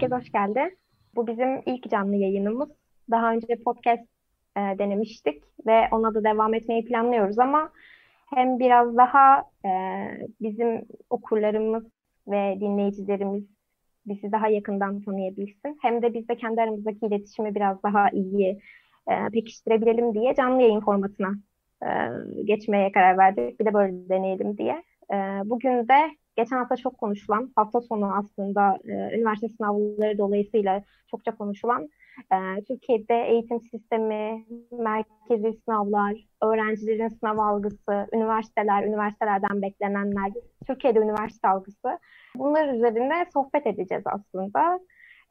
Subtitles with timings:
[0.00, 0.76] Herkes hoş geldi.
[1.14, 2.68] Bu bizim ilk canlı yayınımız.
[3.10, 4.02] Daha önce podcast
[4.56, 7.72] e, denemiştik ve ona da devam etmeyi planlıyoruz ama
[8.34, 9.70] hem biraz daha e,
[10.40, 11.84] bizim okurlarımız
[12.28, 13.44] ve dinleyicilerimiz
[14.06, 15.78] bizi daha yakından tanıyabilsin.
[15.82, 18.60] Hem de biz de kendi aramızdaki iletişimi biraz daha iyi
[19.10, 21.32] e, pekiştirebilelim diye canlı yayın formatına
[21.82, 21.88] e,
[22.44, 23.60] geçmeye karar verdik.
[23.60, 24.82] Bir de böyle deneyelim diye.
[25.12, 31.36] E, bugün de geçen hafta çok konuşulan, hafta sonu aslında e, üniversite sınavları dolayısıyla çokça
[31.36, 31.88] konuşulan
[32.32, 40.32] e, Türkiye'de eğitim sistemi, merkezi sınavlar, öğrencilerin sınav algısı, üniversiteler, üniversitelerden beklenenler,
[40.66, 41.98] Türkiye'de üniversite algısı.
[42.36, 44.80] Bunlar üzerinde sohbet edeceğiz aslında.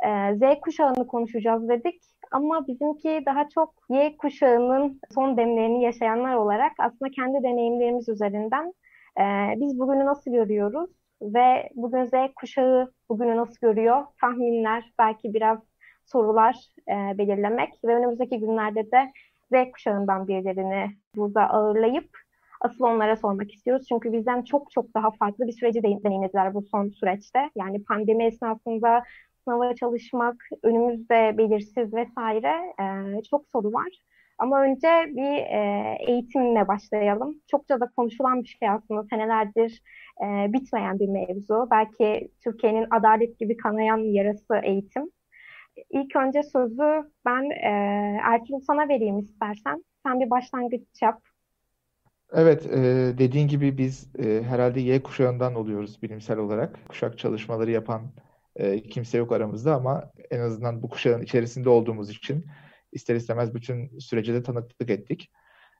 [0.05, 2.01] E, Z kuşağını konuşacağız dedik
[2.31, 8.73] ama bizimki daha çok Y kuşağının son demlerini yaşayanlar olarak aslında kendi deneyimlerimiz üzerinden
[9.19, 9.23] e,
[9.59, 10.89] biz bugünü nasıl görüyoruz
[11.21, 14.05] ve bugün Z kuşağı bugünü nasıl görüyor?
[14.21, 15.59] Tahminler, belki biraz
[16.05, 16.55] sorular
[16.87, 19.11] e, belirlemek ve önümüzdeki günlerde de
[19.51, 22.09] Z kuşağından birilerini burada ağırlayıp
[22.61, 23.85] asıl onlara sormak istiyoruz.
[23.89, 27.49] Çünkü bizden çok çok daha farklı bir süreci deneyimlediler bu son süreçte.
[27.55, 29.03] Yani pandemi esnasında
[29.43, 33.89] sınava çalışmak, önümüzde belirsiz vesaire e, çok soru var.
[34.39, 37.41] Ama önce bir e, eğitimle başlayalım.
[37.47, 39.81] Çokça da konuşulan bir şey aslında senelerdir
[40.23, 41.67] e, bitmeyen bir mevzu.
[41.71, 45.11] Belki Türkiye'nin adalet gibi kanayan yarası eğitim.
[45.89, 47.71] İlk önce sözü ben e,
[48.23, 49.83] Ertuğrul sana vereyim istersen.
[50.05, 51.21] Sen bir başlangıç yap.
[52.33, 52.79] Evet, e,
[53.17, 56.79] dediğin gibi biz e, herhalde Y kuşağından oluyoruz bilimsel olarak.
[56.89, 58.01] Kuşak çalışmaları yapan
[58.55, 62.45] e, kimse yok aramızda ama en azından bu kuşağın içerisinde olduğumuz için
[62.91, 65.31] ister istemez bütün sürece de tanıklık ettik.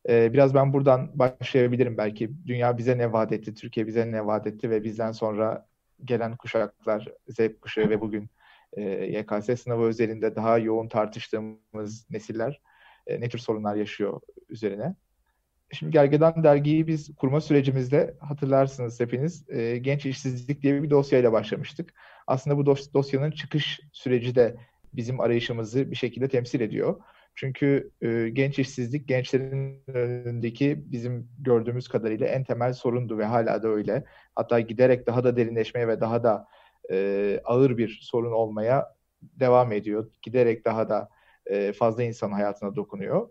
[0.10, 2.32] Ee, biraz ben buradan başlayabilirim belki.
[2.46, 5.68] Dünya bize ne vaat etti, Türkiye bize ne vaat etti ve bizden sonra
[6.06, 8.30] gelen kuşaklar, Z kuşağı ve bugün
[8.74, 12.62] e, YKS sınavı özelinde daha yoğun tartıştığımız nesiller
[13.08, 14.96] e, ne tür sorunlar yaşıyor üzerine.
[15.72, 21.94] Şimdi Gergedan dergiyi biz kurma sürecimizde hatırlarsınız hepiniz e, genç işsizlik diye bir dosyayla başlamıştık.
[22.28, 24.58] Aslında bu dos- dosyanın çıkış süreci de
[24.94, 27.02] bizim arayışımızı bir şekilde temsil ediyor.
[27.36, 33.68] Çünkü e, genç işsizlik gençlerin önündeki bizim gördüğümüz kadarıyla en temel sorundu ve hala da
[33.68, 34.04] öyle.
[34.36, 36.48] Hatta giderek daha da derinleşmeye ve daha da
[36.92, 40.12] e, ağır bir sorun olmaya devam ediyor.
[40.22, 41.10] Giderek daha da
[41.46, 43.30] e, fazla insan hayatına dokunuyor.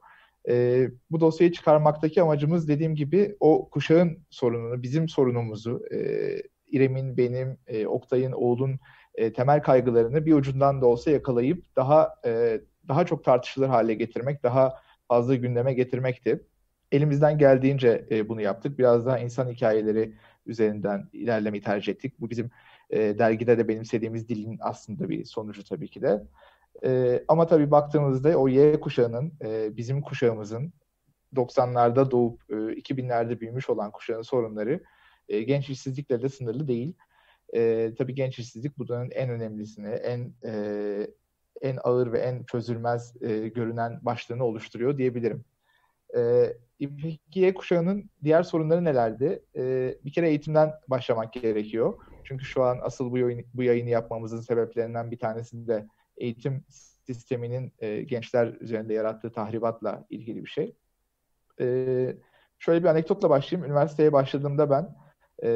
[0.49, 5.99] E, bu dosyayı çıkarmaktaki amacımız dediğim gibi o kuşağın sorununu, bizim sorunumuzu, e,
[6.67, 8.79] İrem'in, benim, e, Oktay'ın, Oğul'un
[9.15, 14.43] e, temel kaygılarını bir ucundan da olsa yakalayıp daha e, daha çok tartışılır hale getirmek,
[14.43, 14.75] daha
[15.09, 16.47] fazla gündeme getirmekti.
[16.93, 18.79] Elimizden geldiğince e, bunu yaptık.
[18.79, 20.15] Biraz daha insan hikayeleri
[20.47, 22.21] üzerinden ilerlemeyi tercih ettik.
[22.21, 22.51] Bu bizim
[22.91, 26.23] e, dergide de benimsediğimiz dilin aslında bir sonucu tabii ki de.
[26.85, 30.73] E, ama tabii baktığımızda o Y kuşağının, e, bizim kuşağımızın
[31.35, 34.81] 90'larda doğup e, 2000'lerde büyümüş olan kuşağın sorunları
[35.29, 36.95] e, genç işsizlikle de sınırlı değil.
[37.55, 41.07] E, tabii genç işsizlik bunların en önemlisini, en e,
[41.61, 45.45] en ağır ve en çözülmez e, görünen başlığını oluşturuyor diyebilirim.
[46.17, 49.43] E, kuşağının diğer sorunları nelerdi?
[49.57, 51.95] E, bir kere eğitimden başlamak gerekiyor.
[52.25, 55.87] Çünkü şu an asıl bu, yayın, bu yayını yapmamızın sebeplerinden bir tanesi de
[56.17, 56.65] eğitim
[57.07, 60.77] sisteminin e, gençler üzerinde yarattığı tahribatla ilgili bir şey.
[61.61, 61.67] E,
[62.59, 63.71] şöyle bir anekdotla başlayayım.
[63.71, 64.97] Üniversiteye başladığımda ben
[65.45, 65.51] e,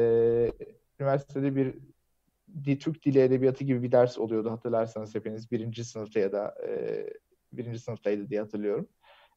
[1.03, 6.55] üniversitede bir Türk Dili Edebiyatı gibi bir ders oluyordu hatırlarsanız hepiniz birinci sınıfta ya da
[6.67, 7.03] e,
[7.53, 8.87] birinci sınıftaydı diye hatırlıyorum.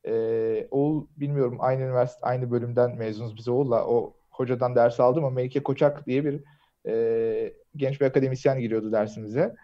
[0.06, 5.34] E, Oğul bilmiyorum aynı üniversite aynı bölümden mezunuz biz Oğul'la o hocadan ders aldım ama
[5.34, 6.44] Melike Koçak diye bir
[6.86, 9.54] e, genç bir akademisyen giriyordu dersimize.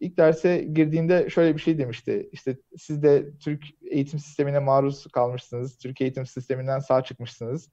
[0.00, 2.28] İlk derse girdiğinde şöyle bir şey demişti.
[2.32, 5.78] İşte siz de Türk eğitim sistemine maruz kalmışsınız.
[5.78, 7.70] Türk eğitim sisteminden sağ çıkmışsınız.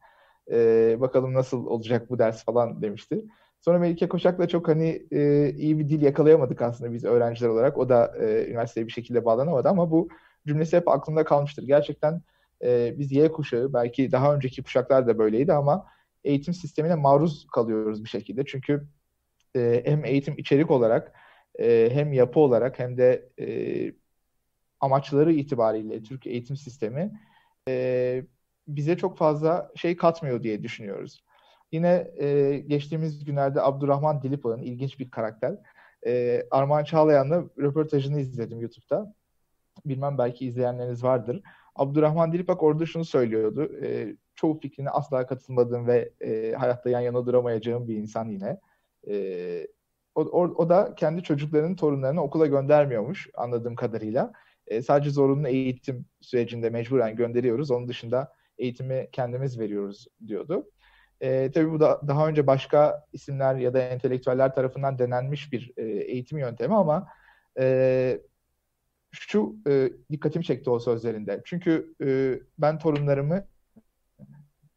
[0.51, 3.21] Ee, bakalım nasıl olacak bu ders falan demişti.
[3.61, 7.77] Sonra Melike Koçak'la çok hani e, iyi bir dil yakalayamadık aslında biz öğrenciler olarak.
[7.77, 10.09] O da e, üniversiteye bir şekilde bağlanamadı ama bu
[10.47, 11.63] cümlesi hep aklımda kalmıştır.
[11.63, 12.21] Gerçekten
[12.63, 15.87] e, biz Y kuşağı, belki daha önceki kuşaklar da böyleydi ama
[16.23, 18.45] eğitim sistemine maruz kalıyoruz bir şekilde.
[18.45, 18.87] Çünkü
[19.55, 21.13] e, hem eğitim içerik olarak
[21.59, 23.47] e, hem yapı olarak hem de e,
[24.79, 27.19] amaçları itibariyle Türk eğitim sistemi
[27.69, 28.23] e,
[28.67, 31.23] bize çok fazla şey katmıyor diye düşünüyoruz.
[31.71, 35.55] Yine e, geçtiğimiz günlerde Abdurrahman Dilipağ'ın ilginç bir karakter.
[36.05, 39.13] E, Armağan Çağlayan'la röportajını izledim YouTube'da.
[39.85, 41.41] Bilmem belki izleyenleriniz vardır.
[41.75, 43.71] Abdurrahman Dilipak orada şunu söylüyordu.
[43.83, 48.59] E, çoğu fikrine asla katılmadığım ve e, hayatta yan yana duramayacağım bir insan yine.
[49.07, 49.67] E,
[50.15, 54.33] o, o, o da kendi çocuklarının torunlarını okula göndermiyormuş anladığım kadarıyla.
[54.67, 57.71] E, sadece zorunlu eğitim sürecinde mecburen gönderiyoruz.
[57.71, 60.69] Onun dışında eğitimi kendimiz veriyoruz diyordu.
[61.21, 65.83] E, tabii bu da daha önce başka isimler ya da entelektüeller tarafından denenmiş bir e,
[65.83, 67.07] eğitim yöntemi ama
[67.59, 68.19] e,
[69.11, 71.41] şu e, dikkatimi çekti o sözlerinde.
[71.45, 73.47] Çünkü e, ben torunlarımı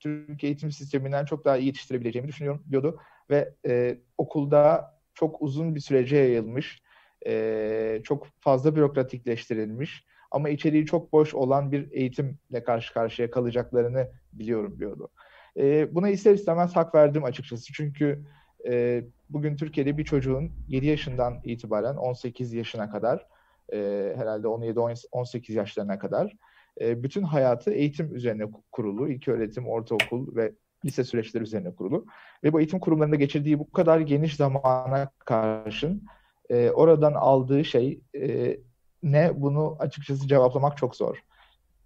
[0.01, 3.01] Türk eğitim sisteminden çok daha iyi yetiştirebileceğimi düşünüyorum diyordu.
[3.31, 6.83] Ve e, okulda çok uzun bir sürece yayılmış,
[7.27, 14.79] e, çok fazla bürokratikleştirilmiş ama içeriği çok boş olan bir eğitimle karşı karşıya kalacaklarını biliyorum
[14.79, 15.09] diyordu.
[15.57, 17.73] E, buna ister istemez hak verdim açıkçası.
[17.73, 18.25] Çünkü
[18.69, 23.27] e, bugün Türkiye'de bir çocuğun 7 yaşından itibaren 18 yaşına kadar,
[23.73, 26.37] e, herhalde 17-18 yaşlarına kadar
[26.81, 29.09] e, bütün hayatı eğitim üzerine kurulu.
[29.09, 30.53] İlk öğretim, ortaokul ve
[30.85, 32.07] lise süreçleri üzerine kurulu.
[32.45, 36.03] Ve bu eğitim kurumlarında geçirdiği bu kadar geniş zamana karşın
[36.51, 38.57] e, oradan aldığı şey e,
[39.03, 41.25] ne bunu açıkçası cevaplamak çok zor.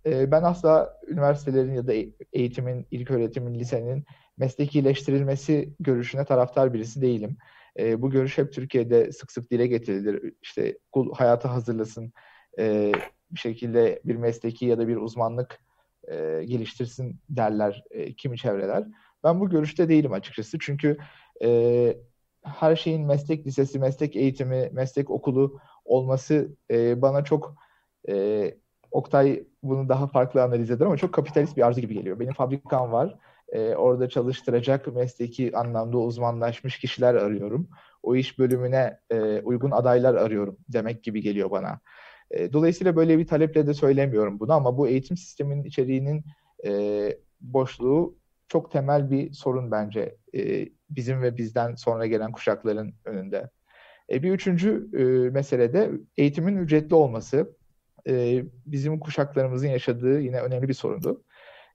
[0.06, 1.92] E, ben asla üniversitelerin ya da
[2.32, 4.04] eğitimin, ilk öğretimin, lisenin
[4.36, 7.36] meslekileştirilmesi görüşüne taraftar birisi değilim.
[7.78, 10.32] E, bu görüş hep Türkiye'de sık sık dile getirilir.
[10.42, 12.12] İşte okul hayata hazırlasın,
[12.58, 12.92] e,
[13.30, 15.60] bir şekilde bir mesleki ya da bir uzmanlık
[16.08, 18.84] e, geliştirsin derler e, kimi çevreler.
[19.24, 20.58] Ben bu görüşte değilim açıkçası.
[20.60, 20.96] Çünkü
[21.42, 21.96] e,
[22.44, 27.54] her şeyin meslek lisesi, meslek eğitimi, meslek okulu olması e, bana çok
[28.08, 28.14] e,
[28.94, 32.20] Oktay bunu daha farklı analiz eder ama çok kapitalist bir arzu gibi geliyor.
[32.20, 33.19] Benim fabrikam var.
[33.49, 37.69] E, orada çalıştıracak mesleki anlamda uzmanlaşmış kişiler arıyorum.
[38.02, 41.81] O iş bölümüne e, uygun adaylar arıyorum demek gibi geliyor bana.
[42.31, 46.25] E, dolayısıyla böyle bir taleple de söylemiyorum bunu ama bu eğitim sisteminin içeriğinin
[46.67, 46.73] e,
[47.41, 48.17] boşluğu
[48.49, 53.50] çok temel bir sorun bence e, bizim ve bizden sonra gelen kuşakların önünde.
[54.11, 57.56] E, bir üçüncü e, mesele de eğitimin ücretli olması.
[58.08, 61.22] E, bizim kuşaklarımızın yaşadığı yine önemli bir sorundu.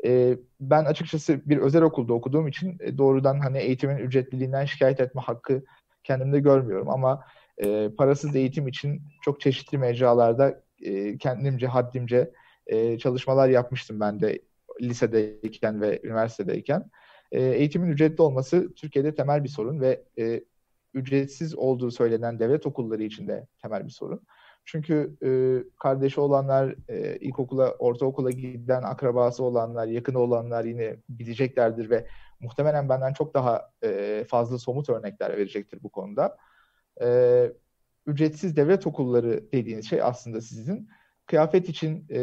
[0.05, 5.21] E, ben açıkçası bir özel okulda okuduğum için e, doğrudan hani eğitimin ücretliliğinden şikayet etme
[5.21, 5.63] hakkı
[6.03, 7.23] kendimde görmüyorum ama
[7.57, 12.31] e, parasız eğitim için çok çeşitli mecralarda e, kendimce, haddimce
[12.67, 14.39] e, çalışmalar yapmıştım ben de
[14.81, 16.91] lisedeyken ve üniversitedeyken.
[17.31, 20.43] E, eğitimin ücretli olması Türkiye'de temel bir sorun ve e,
[20.93, 24.21] ücretsiz olduğu söylenen devlet okulları için de temel bir sorun.
[24.71, 25.29] Çünkü e,
[25.79, 32.07] kardeşi olanlar, e, ilkokula, ortaokula giden akrabası olanlar, yakını olanlar yine bileceklerdir ve
[32.39, 36.37] muhtemelen benden çok daha e, fazla somut örnekler verecektir bu konuda.
[37.01, 37.51] E,
[38.05, 40.89] ücretsiz devlet okulları dediğiniz şey aslında sizin.
[41.25, 42.21] Kıyafet için e,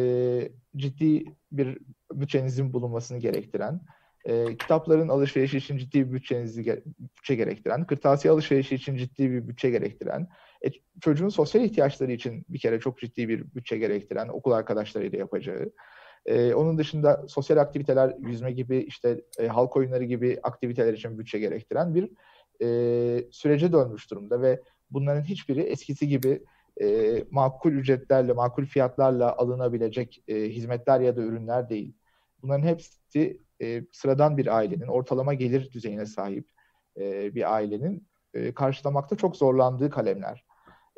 [0.76, 1.78] ciddi bir
[2.12, 3.80] bütçenizin bulunmasını gerektiren,
[4.24, 9.70] e, kitapların alışverişi için ciddi bir bütçenizi bütçe gerektiren, kırtasiye alışverişi için ciddi bir bütçe
[9.70, 10.28] gerektiren,
[10.64, 10.68] e,
[11.00, 15.72] çocuğun sosyal ihtiyaçları için bir kere çok ciddi bir bütçe gerektiren okul arkadaşlarıyla yapacağı,
[16.26, 21.38] ee, onun dışında sosyal aktiviteler, yüzme gibi işte e, halk oyunları gibi aktiviteler için bütçe
[21.38, 22.10] gerektiren bir
[22.62, 24.60] e, sürece dönmüş durumda ve
[24.90, 26.44] bunların hiçbiri eskisi gibi
[26.80, 31.94] e, makul ücretlerle, makul fiyatlarla alınabilecek e, hizmetler ya da ürünler değil.
[32.42, 36.48] Bunların hepsi e, sıradan bir ailenin, ortalama gelir düzeyine sahip
[36.96, 40.44] e, bir ailenin e, karşılamakta çok zorlandığı kalemler.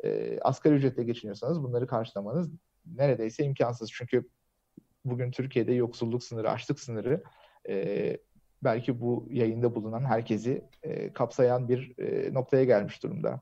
[0.03, 2.51] E, asgari ücretle geçiniyorsanız bunları karşılamanız
[2.85, 3.91] neredeyse imkansız.
[3.91, 4.29] Çünkü
[5.05, 7.23] bugün Türkiye'de yoksulluk sınırı, açlık sınırı
[7.69, 8.17] e,
[8.63, 13.41] belki bu yayında bulunan herkesi e, kapsayan bir e, noktaya gelmiş durumda.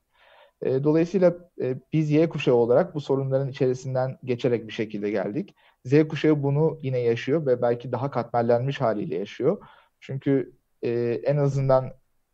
[0.61, 5.55] E, dolayısıyla e, biz Y kuşağı olarak bu sorunların içerisinden geçerek bir şekilde geldik.
[5.85, 9.67] Z kuşağı bunu yine yaşıyor ve belki daha katmerlenmiş haliyle yaşıyor.
[9.99, 10.89] Çünkü e,
[11.23, 11.93] en azından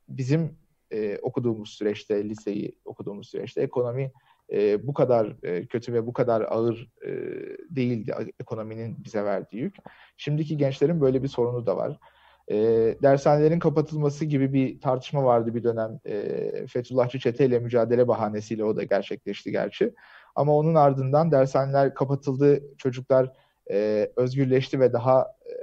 [0.09, 0.57] bizim
[0.93, 4.11] e, okuduğumuz süreçte, liseyi okuduğumuz süreçte ekonomi
[4.51, 7.09] e, bu kadar e, kötü ve bu kadar ağır e,
[7.69, 9.75] değildi ekonominin bize verdiği yük.
[10.17, 11.99] Şimdiki gençlerin böyle bir sorunu da var.
[12.51, 12.55] E,
[13.01, 15.99] dershanelerin kapatılması gibi bir tartışma vardı bir dönem.
[16.05, 19.93] E, Fethullahçı çeteyle mücadele bahanesiyle o da gerçekleşti gerçi.
[20.35, 23.31] Ama onun ardından dershaneler kapatıldı, çocuklar
[23.71, 25.53] e, özgürleşti ve daha e,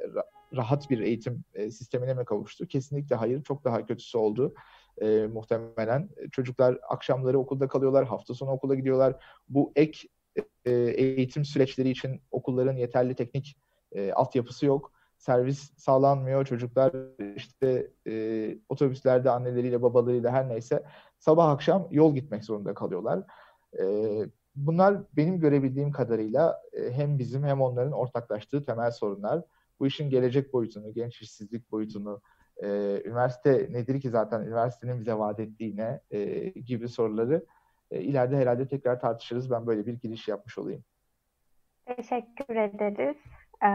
[0.56, 2.66] rahat bir eğitim e, sistemine mi kavuştu?
[2.66, 4.54] Kesinlikle hayır, çok daha kötüsü oldu.
[5.00, 9.24] E, muhtemelen çocuklar akşamları okulda kalıyorlar, hafta sonu okula gidiyorlar.
[9.48, 10.08] Bu ek
[10.64, 13.56] e, eğitim süreçleri için okulların yeterli teknik
[13.92, 16.44] e, altyapısı yok servis sağlanmıyor.
[16.44, 16.92] Çocuklar
[17.36, 20.82] işte e, otobüslerde anneleriyle babalarıyla her neyse
[21.18, 23.22] sabah akşam yol gitmek zorunda kalıyorlar.
[23.78, 23.84] E,
[24.54, 29.42] bunlar benim görebildiğim kadarıyla e, hem bizim hem onların ortaklaştığı temel sorunlar.
[29.80, 32.20] Bu işin gelecek boyutunu, genç işsizlik boyutunu
[32.62, 32.68] e,
[33.04, 37.44] üniversite nedir ki zaten üniversitenin bize vaat ettiğine e, gibi soruları
[37.90, 39.50] e, ileride herhalde tekrar tartışırız.
[39.50, 40.84] Ben böyle bir giriş yapmış olayım.
[41.96, 43.16] Teşekkür ederiz.
[43.62, 43.66] Ee,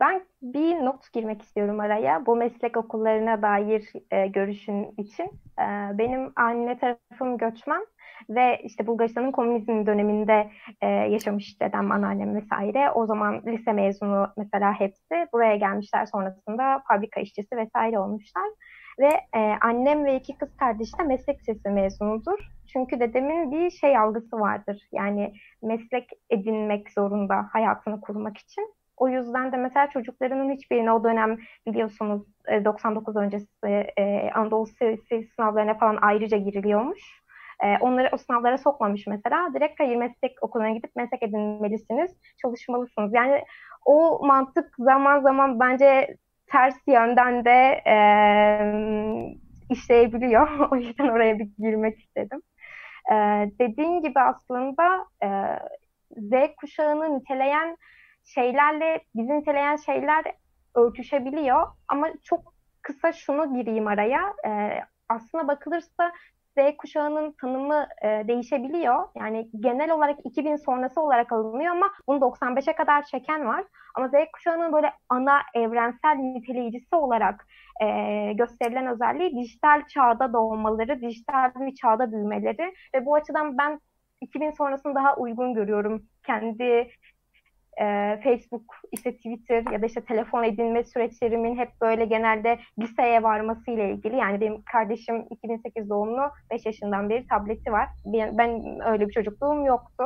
[0.00, 2.26] ben bir not girmek istiyorum araya.
[2.26, 5.24] Bu meslek okullarına dair e, görüşün için.
[5.58, 7.86] Ee, benim anne tarafım göçmen
[8.28, 10.50] ve işte Bulgaristan'ın komünizm döneminde
[10.80, 12.90] e, yaşamış dedem, anneannem vesaire.
[12.90, 18.50] O zaman lise mezunu mesela hepsi buraya gelmişler sonrasında fabrika işçisi vesaire olmuşlar.
[19.00, 22.38] Ve e, annem ve iki kız kardeş de meslek lisesi mezunudur.
[22.72, 24.88] Çünkü dedemin bir şey algısı vardır.
[24.92, 28.74] Yani meslek edinmek zorunda hayatını kurmak için.
[28.96, 32.22] O yüzden de mesela çocuklarının hiçbirine o dönem biliyorsunuz
[32.64, 33.46] 99 e, öncesi
[33.98, 34.66] e, Anadolu
[35.36, 37.00] sınavlarına falan ayrıca giriliyormuş.
[37.62, 39.54] E, onları o sınavlara sokmamış mesela.
[39.54, 42.10] Direkt hayır meslek okuluna gidip meslek edinmelisiniz,
[42.42, 43.14] çalışmalısınız.
[43.14, 43.44] Yani
[43.84, 47.94] o mantık zaman zaman bence ters yönden de e,
[49.70, 50.70] işleyebiliyor.
[50.70, 52.42] o yüzden oraya bir girmek istedim.
[53.12, 53.14] E,
[53.60, 55.28] dediğin gibi aslında e,
[56.16, 57.76] Z kuşağını niteleyen
[58.24, 60.24] şeylerle bizi niteleyen şeyler
[60.74, 61.66] örtüşebiliyor.
[61.88, 64.34] Ama çok kısa şunu gireyim araya.
[64.46, 64.50] E,
[65.08, 66.12] aslına bakılırsa
[66.58, 69.08] Z kuşağının tanımı e, değişebiliyor.
[69.16, 73.64] Yani genel olarak 2000 sonrası olarak alınıyor ama bunu 95'e kadar çeken var.
[73.94, 77.46] Ama Z kuşağının böyle ana evrensel niteleyicisi olarak
[77.82, 77.86] e,
[78.32, 83.80] gösterilen özelliği dijital çağda doğmaları, dijital bir çağda büyümeleri ve bu açıdan ben
[84.20, 86.90] 2000 sonrasını daha uygun görüyorum kendi
[87.80, 93.70] e, Facebook, işte Twitter ya da işte telefon edinme süreçlerimin hep böyle genelde liseye varması
[93.70, 94.16] ile ilgili.
[94.16, 97.88] Yani benim kardeşim 2008 doğumlu 5 yaşından beri tableti var.
[98.06, 100.04] Ben, ben öyle bir çocukluğum yoktu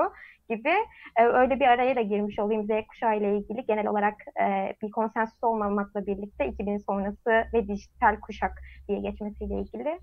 [0.49, 0.73] gibi
[1.17, 4.91] e, öyle bir araya da girmiş olayım Z kuşağı ile ilgili genel olarak e, bir
[4.91, 8.53] konsensüs olmamakla birlikte 2000 sonrası ve dijital kuşak
[8.89, 9.99] diye geçmesiyle ilgili.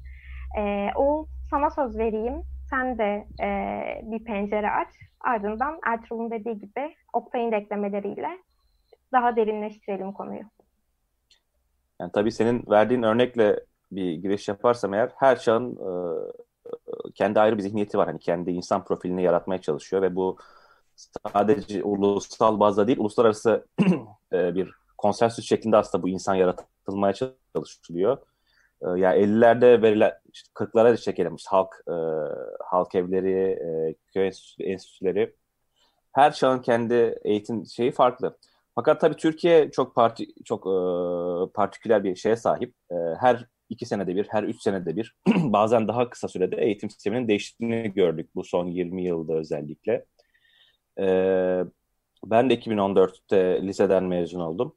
[0.58, 2.44] E, o sana söz vereyim.
[2.72, 3.50] Sen de e,
[4.04, 4.88] bir pencere aç.
[5.22, 8.38] Ardından Ertuğrul'un dediği gibi Oktay'ın eklemeleriyle
[9.12, 10.44] daha derinleştirelim konuyu.
[12.01, 13.60] Yani tabii senin verdiğin örnekle
[13.92, 15.92] bir giriş yaparsam eğer her çağın e,
[17.16, 18.08] kendi ayrı bir zihniyeti var.
[18.08, 20.38] Hani kendi insan profilini yaratmaya çalışıyor ve bu
[20.96, 23.66] sadece ulusal bazda değil uluslararası
[24.34, 27.13] e, bir konsensüs şeklinde aslında bu insan yaratılmaya
[27.56, 28.18] çalışılıyor.
[28.82, 31.96] E, ya yani 50'lerde verilen işte 40'lara çekelim işte halk e,
[32.66, 35.36] halk evleri, e, köy enstitüleri
[36.12, 38.38] her çağın kendi eğitim şeyi farklı.
[38.76, 40.74] Fakat tabii Türkiye çok parti çok e,
[41.54, 42.74] partiküler bir şeye sahip.
[42.92, 47.28] E, her iki senede bir, her üç senede bir bazen daha kısa sürede eğitim sisteminin
[47.28, 50.06] değiştiğini gördük bu son 20 yılda özellikle.
[51.00, 51.06] E,
[52.26, 54.76] ben de 2014'te liseden mezun oldum.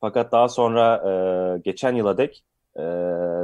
[0.00, 2.44] Fakat daha sonra e, geçen yıla dek
[2.76, 2.82] e,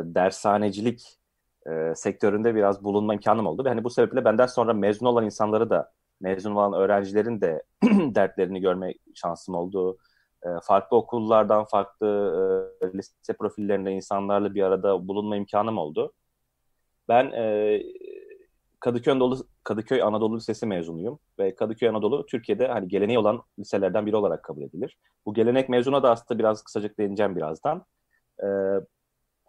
[0.05, 1.20] dershanecilik
[1.67, 3.65] e, sektöründe biraz bulunma imkanım oldu.
[3.65, 7.63] Ve hani bu sebeple benden sonra mezun olan insanları da, mezun olan öğrencilerin de
[8.15, 9.99] dertlerini görme şansım oldu.
[10.43, 12.07] E, farklı okullardan, farklı
[12.83, 16.13] e, lise profillerinde insanlarla bir arada bulunma imkanım oldu.
[17.09, 17.83] Ben e,
[18.81, 24.17] Kadıköy Anadolu, Kadıköy Anadolu Lisesi mezunuyum ve Kadıköy Anadolu Türkiye'de hani geleneği olan liselerden biri
[24.17, 24.99] olarak kabul edilir.
[25.27, 27.85] Bu gelenek mezuna da aslında biraz kısacık değineceğim birazdan.
[28.43, 28.47] E,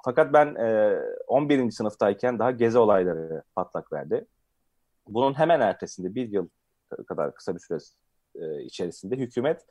[0.06, 1.72] fakat ben e, 11.
[1.72, 4.26] sınıftayken daha gezi olayları patlak verdi.
[5.08, 6.48] Bunun hemen ertesinde bir yıl
[7.08, 7.78] kadar kısa bir süre
[8.36, 9.66] e, içerisinde hükümet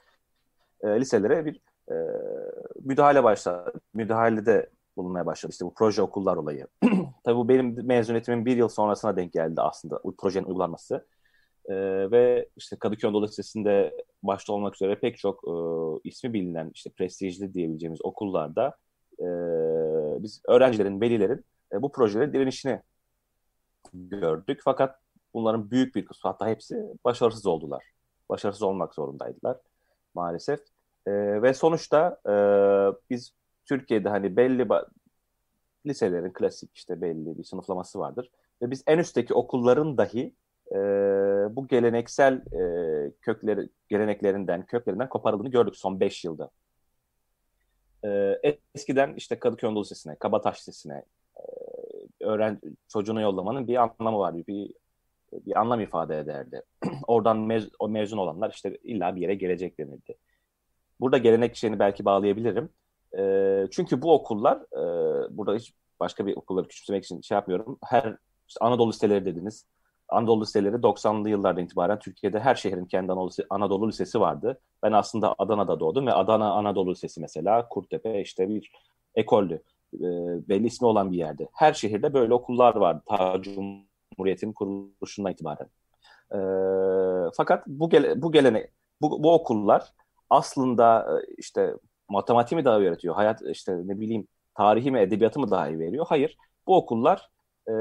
[0.83, 1.61] e, liselere bir
[1.91, 1.95] e,
[2.85, 3.73] müdahale başladı.
[3.95, 5.53] Müdahalede bulunmaya başladı.
[5.53, 6.67] İşte bu proje okullar olayı.
[7.25, 11.07] Tabii bu benim mezuniyetimin bir yıl sonrasına denk geldi aslında bu projenin uygulanması.
[11.69, 11.75] E,
[12.11, 15.53] ve işte Kadıköy Anadolu Lisesi'nde başta olmak üzere pek çok e,
[16.09, 18.77] ismi bilinen işte prestijli diyebileceğimiz okullarda
[19.19, 19.27] e,
[20.23, 22.81] biz öğrencilerin, velilerin e, bu projelerin direnişini
[23.95, 24.61] gördük.
[24.65, 24.99] Fakat
[25.35, 27.85] bunların büyük bir kısmı hatta hepsi başarısız oldular.
[28.29, 29.57] Başarısız olmak zorundaydılar
[30.15, 30.61] maalesef.
[31.07, 31.13] E,
[31.43, 32.35] ve sonuçta e,
[33.11, 33.33] biz
[33.67, 34.69] Türkiye'de hani belli
[35.87, 38.31] liselerin klasik işte belli bir sınıflaması vardır.
[38.63, 40.35] Ve biz en üstteki okulların dahi
[40.73, 40.77] e,
[41.57, 46.51] bu geleneksel e, kökleri, geleneklerinden, köklerinden koparıldığını gördük son 5 yılda.
[48.05, 48.41] E,
[48.75, 51.05] eskiden işte Kadıköy Anadolu Lisesi'ne, Kabataş Lisesi'ne
[51.37, 51.43] e,
[52.25, 54.43] öğren çocuğunu yollamanın bir anlamı vardı.
[54.49, 54.73] Bir
[55.33, 56.63] bir anlam ifade ederdi.
[57.07, 60.15] Oradan mez, o mezun olanlar işte illa bir yere gelecek denildi.
[61.01, 62.69] Burada gelenek şeyini belki bağlayabilirim.
[63.19, 64.83] E, çünkü bu okullar, e,
[65.37, 67.79] burada hiç başka bir okulları küçümsemek için şey yapmıyorum.
[67.85, 68.17] Her
[68.49, 69.67] işte Anadolu liseleri dediniz.
[70.11, 74.61] Anadolu liseleri 90'lı yıllardan itibaren Türkiye'de her şehrin kendi Anadolu, Anadolu Lisesi vardı.
[74.83, 78.73] Ben aslında Adana'da doğdum ve Adana Anadolu Lisesi mesela Kurtepe işte bir
[79.15, 79.63] ekoldü.
[79.95, 79.99] e,
[80.49, 81.49] belli ismi olan bir yerde.
[81.53, 85.69] Her şehirde böyle okullar vardı ta Cumhuriyet'in kuruluşundan itibaren.
[86.33, 86.39] E,
[87.37, 88.69] fakat bu gele, bu gelene
[89.01, 89.93] bu, bu okullar
[90.31, 91.75] aslında e, işte
[92.09, 93.15] matematiği mi daha iyi öğretiyor?
[93.15, 96.07] Hayat işte ne bileyim tarihi mi edebiyatı mı daha iyi veriyor?
[96.09, 96.37] Hayır.
[96.67, 97.31] Bu okullar
[97.71, 97.73] e,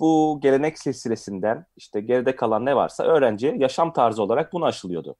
[0.00, 5.16] bu gelenek silsilesinden işte geride kalan ne varsa öğrenciye yaşam tarzı olarak bunu aşılıyordu.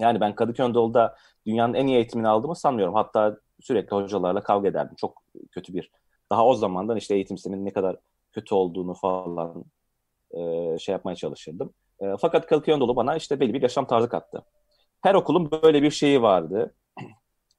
[0.00, 1.16] Yani ben Kadıköy Anadolu'da
[1.46, 2.94] dünyanın en iyi eğitimini aldığımı sanmıyorum.
[2.94, 4.96] Hatta sürekli hocalarla kavga ederdim.
[4.96, 5.90] Çok kötü bir,
[6.30, 7.96] daha o zamandan işte eğitim sisteminin ne kadar
[8.32, 9.64] kötü olduğunu falan
[10.30, 11.74] e, şey yapmaya çalışırdım.
[12.00, 14.44] E, fakat Kadıköy Anadolu bana işte belli bir yaşam tarzı kattı.
[15.02, 16.74] Her okulun böyle bir şeyi vardı.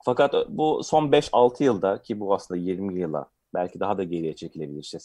[0.05, 4.81] Fakat bu son 5-6 yılda ki bu aslında 20 yıla belki daha da geriye çekilebilir.
[4.81, 4.99] İşte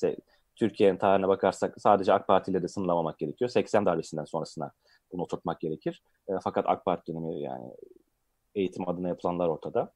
[0.59, 3.49] Türkiye'nin tarihine bakarsak sadece AK Parti ile de sınırlamamak gerekiyor.
[3.49, 4.73] 80 darbesinden sonrasına
[5.13, 6.03] bunu oturtmak gerekir.
[6.29, 7.71] E, fakat AK Parti dönemi yani
[8.55, 9.93] eğitim adına yapılanlar ortada.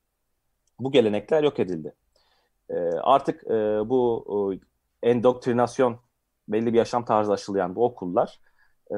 [0.80, 1.94] Bu gelenekler yok edildi.
[2.70, 4.24] E, artık e, bu
[5.02, 6.00] e, endoktrinasyon
[6.48, 8.40] belli bir yaşam tarzı aşılayan bu okullar
[8.90, 8.96] e,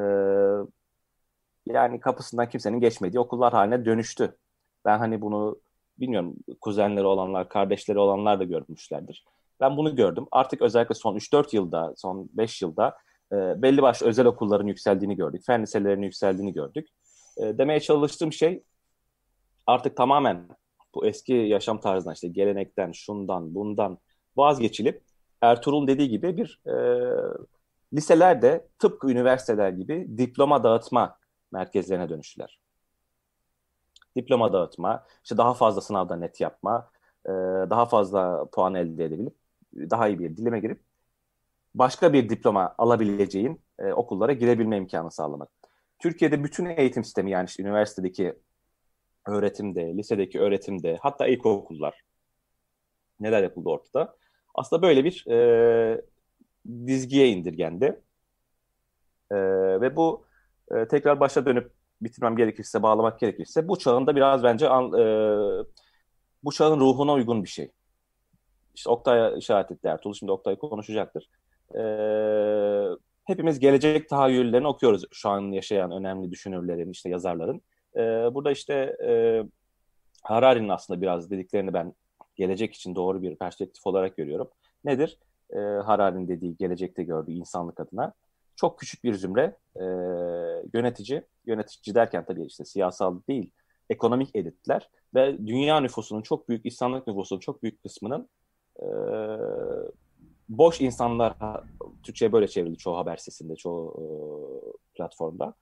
[1.66, 4.36] yani kapısından kimsenin geçmediği okullar haline dönüştü.
[4.84, 5.60] Ben hani bunu
[5.98, 9.24] bilmiyorum kuzenleri olanlar, kardeşleri olanlar da görmüşlerdir.
[9.60, 10.26] Ben bunu gördüm.
[10.30, 12.96] Artık özellikle son 3-4 yılda, son 5 yılda
[13.32, 15.42] e, belli başlı özel okulların yükseldiğini gördük.
[15.46, 16.88] Fen liselerinin yükseldiğini gördük.
[17.36, 18.62] E, demeye çalıştığım şey
[19.66, 20.48] artık tamamen
[20.94, 23.98] bu eski yaşam tarzından işte gelenekten, şundan, bundan
[24.36, 25.02] vazgeçilip
[25.40, 26.74] Ertuğrul dediği gibi bir e,
[27.92, 31.18] liselerde tıpkı üniversiteler gibi diploma dağıtma
[31.52, 32.60] merkezlerine dönüştüler.
[34.16, 36.90] Diploma dağıtma, işte daha fazla sınavda net yapma,
[37.26, 37.30] e,
[37.70, 39.34] daha fazla puan elde edebilip
[39.76, 40.80] daha iyi bir dileme girip
[41.74, 45.48] başka bir diploma alabileceğin e, okullara girebilme imkanı sağlamak.
[45.98, 48.34] Türkiye'de bütün eğitim sistemi yani işte üniversitedeki
[49.26, 52.04] öğretimde, lisedeki öğretimde, hatta ilkokullar
[53.20, 54.16] neler yapıldı ortada.
[54.54, 56.02] Aslında böyle bir e,
[56.86, 58.00] dizgiye indirgendi.
[59.30, 59.36] E,
[59.80, 60.24] ve bu
[60.70, 65.04] e, tekrar başa dönüp bitirmem gerekirse, bağlamak gerekirse bu çağında biraz bence an, e,
[66.44, 67.70] bu çağın ruhuna uygun bir şey.
[68.74, 70.14] İşte Oktay işaret etti Ertuğrul.
[70.14, 71.28] Şimdi Oktay konuşacaktır.
[71.74, 71.82] E,
[73.24, 77.62] hepimiz gelecek tahayyüllerini okuyoruz şu an yaşayan önemli düşünürlerin, işte yazarların.
[77.96, 78.00] E,
[78.34, 79.42] burada işte e,
[80.22, 81.94] Harari'nin aslında biraz dediklerini ben
[82.36, 84.50] gelecek için doğru bir perspektif olarak görüyorum.
[84.84, 85.18] Nedir?
[85.50, 88.12] E, Harari'nin dediği gelecekte gördüğü insanlık adına
[88.56, 89.84] çok küçük bir zümre e,
[90.74, 93.50] yönetici, yönetici derken tabii işte siyasal değil,
[93.90, 98.28] ekonomik elitler ve dünya nüfusunun çok büyük, insanlık nüfusunun çok büyük kısmının
[98.82, 98.86] e,
[100.48, 101.34] boş insanlar,
[102.02, 104.06] Türkçe'ye böyle çevrildi çoğu haber sesinde, çoğu e,
[104.94, 105.54] platformda.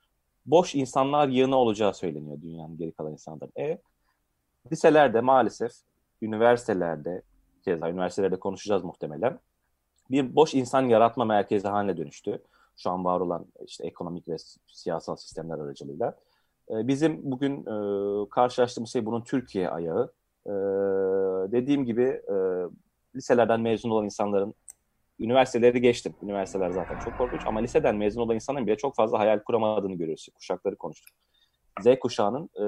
[0.46, 3.52] Boş insanlar yığını olacağı söyleniyor dünyanın geri kalan insanların.
[3.58, 3.78] E,
[4.72, 5.72] liselerde maalesef,
[6.22, 7.22] üniversitelerde,
[7.64, 9.38] keza üniversitelerde konuşacağız muhtemelen,
[10.10, 12.42] bir boş insan yaratma merkezi haline dönüştü.
[12.76, 16.18] Şu an var olan işte ekonomik ve siyasal sistemler aracılığıyla.
[16.70, 20.12] E, bizim bugün e, karşılaştığımız şey bunun Türkiye ayağı.
[20.46, 20.52] E,
[21.52, 22.36] dediğim gibi e,
[23.16, 24.54] liselerden mezun olan insanların
[25.20, 26.14] üniversiteleri geçtim.
[26.22, 30.28] Üniversiteler zaten çok korkunç ama liseden mezun olan insanların bile çok fazla hayal kuramadığını görüyoruz.
[30.34, 31.16] Kuşakları konuştuk.
[31.80, 32.64] Z kuşağının e,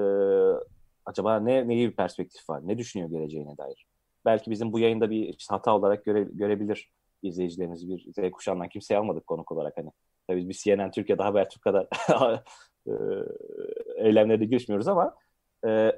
[1.05, 2.67] acaba ne neyi bir perspektif var?
[2.67, 3.85] Ne düşünüyor geleceğine dair?
[4.25, 6.89] Belki bizim bu yayında bir hata olarak göre, görebilir
[7.23, 9.91] izleyicilerimiz bir Z kuşağından kimseyi almadık konuk olarak hani.
[10.27, 11.87] Tabii biz CNN Türkiye'de Habertürk kadar
[12.87, 12.93] e,
[13.97, 15.15] eylemlere girişmiyoruz ama
[15.67, 15.91] e,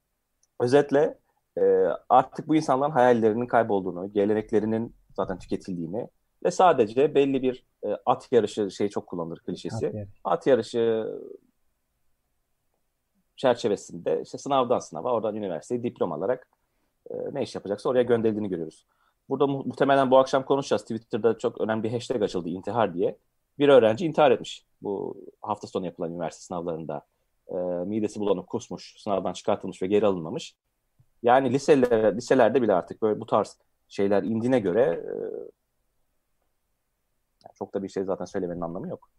[0.60, 1.18] özetle
[1.58, 1.62] e,
[2.08, 6.08] artık bu insanların hayallerinin kaybolduğunu, geleneklerinin zaten tüketildiğini
[6.44, 9.86] ve sadece belli bir e, at yarışı şey çok kullanılır klişesi.
[9.86, 10.10] At, yarışı.
[10.24, 11.06] at yarışı
[13.36, 16.48] çerçevesinde işte sınavdan sınava, oradan üniversiteye diploma alarak
[17.10, 18.86] e, ne iş yapacaksa oraya gönderildiğini görüyoruz.
[19.28, 20.82] Burada mu- muhtemelen bu akşam konuşacağız.
[20.82, 23.18] Twitter'da çok önemli bir hashtag açıldı intihar diye.
[23.58, 27.02] Bir öğrenci intihar etmiş bu hafta sonu yapılan üniversite sınavlarında.
[27.48, 27.54] E,
[27.86, 30.54] midesi bulanıp kusmuş, sınavdan çıkartılmış ve geri alınmamış.
[31.24, 33.58] Yani liseler, liselerde bile artık böyle bu tarz
[33.88, 35.14] şeyler indiğine göre e,
[37.54, 39.10] çok da bir şey zaten söylemenin anlamı yok.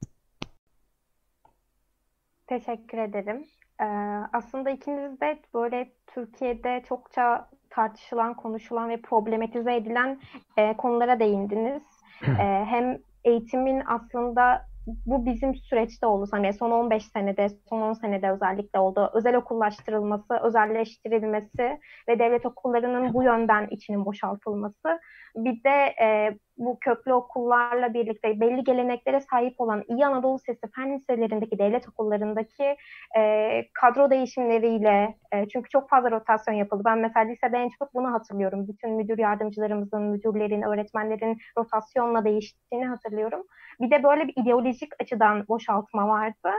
[2.47, 3.45] Teşekkür ederim.
[3.81, 3.85] Ee,
[4.33, 10.21] aslında ikiniz de böyle Türkiye'de çokça tartışılan, konuşulan ve problematize edilen
[10.57, 11.83] e, konulara değindiniz.
[12.27, 16.27] E, hem eğitimin aslında bu bizim süreçte oldu.
[16.31, 19.11] Hani son 15 senede, son 10 senede özellikle oldu.
[19.13, 24.99] Özel okullaştırılması, özelleştirilmesi ve devlet okullarının bu yönden içinin boşaltılması.
[25.35, 30.95] Bir de e, bu köklü okullarla birlikte belli geleneklere sahip olan İyi Anadolu Sesi fen
[30.95, 32.75] liselerindeki, devlet okullarındaki
[33.17, 36.83] e, kadro değişimleriyle, e, çünkü çok fazla rotasyon yapıldı.
[36.85, 38.67] Ben mesela lisede en çok bunu hatırlıyorum.
[38.67, 43.43] Bütün müdür yardımcılarımızın, müdürlerin, öğretmenlerin rotasyonla değiştiğini hatırlıyorum.
[43.79, 46.49] Bir de böyle bir ideolojik açıdan boşaltma vardı.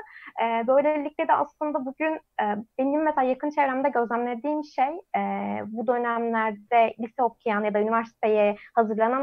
[0.42, 2.44] E, böylelikle de aslında bugün e,
[2.78, 5.20] benim mesela yakın çevremde gözlemlediğim şey e,
[5.66, 9.22] bu dönemlerde lise okuyan ya da üniversiteye hazırlanan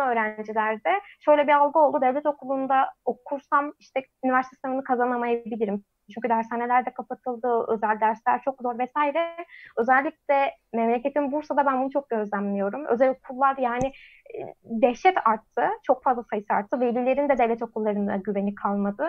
[0.63, 2.02] öğrencilerde şöyle bir algı oldu.
[2.02, 5.84] Devlet okulunda okursam işte üniversite sınavını kazanamayabilirim.
[6.13, 9.45] Çünkü dershaneler de kapatıldı, özel dersler çok zor vesaire.
[9.78, 12.86] Özellikle memleketim Bursa'da ben bunu çok gözlemliyorum.
[12.86, 13.88] Özel okullar yani
[14.36, 15.69] e, dehşet arttı.
[15.84, 16.80] Çok fazla sayısı arttı.
[16.80, 19.08] Velilerin de devlet okullarına güveni kalmadı.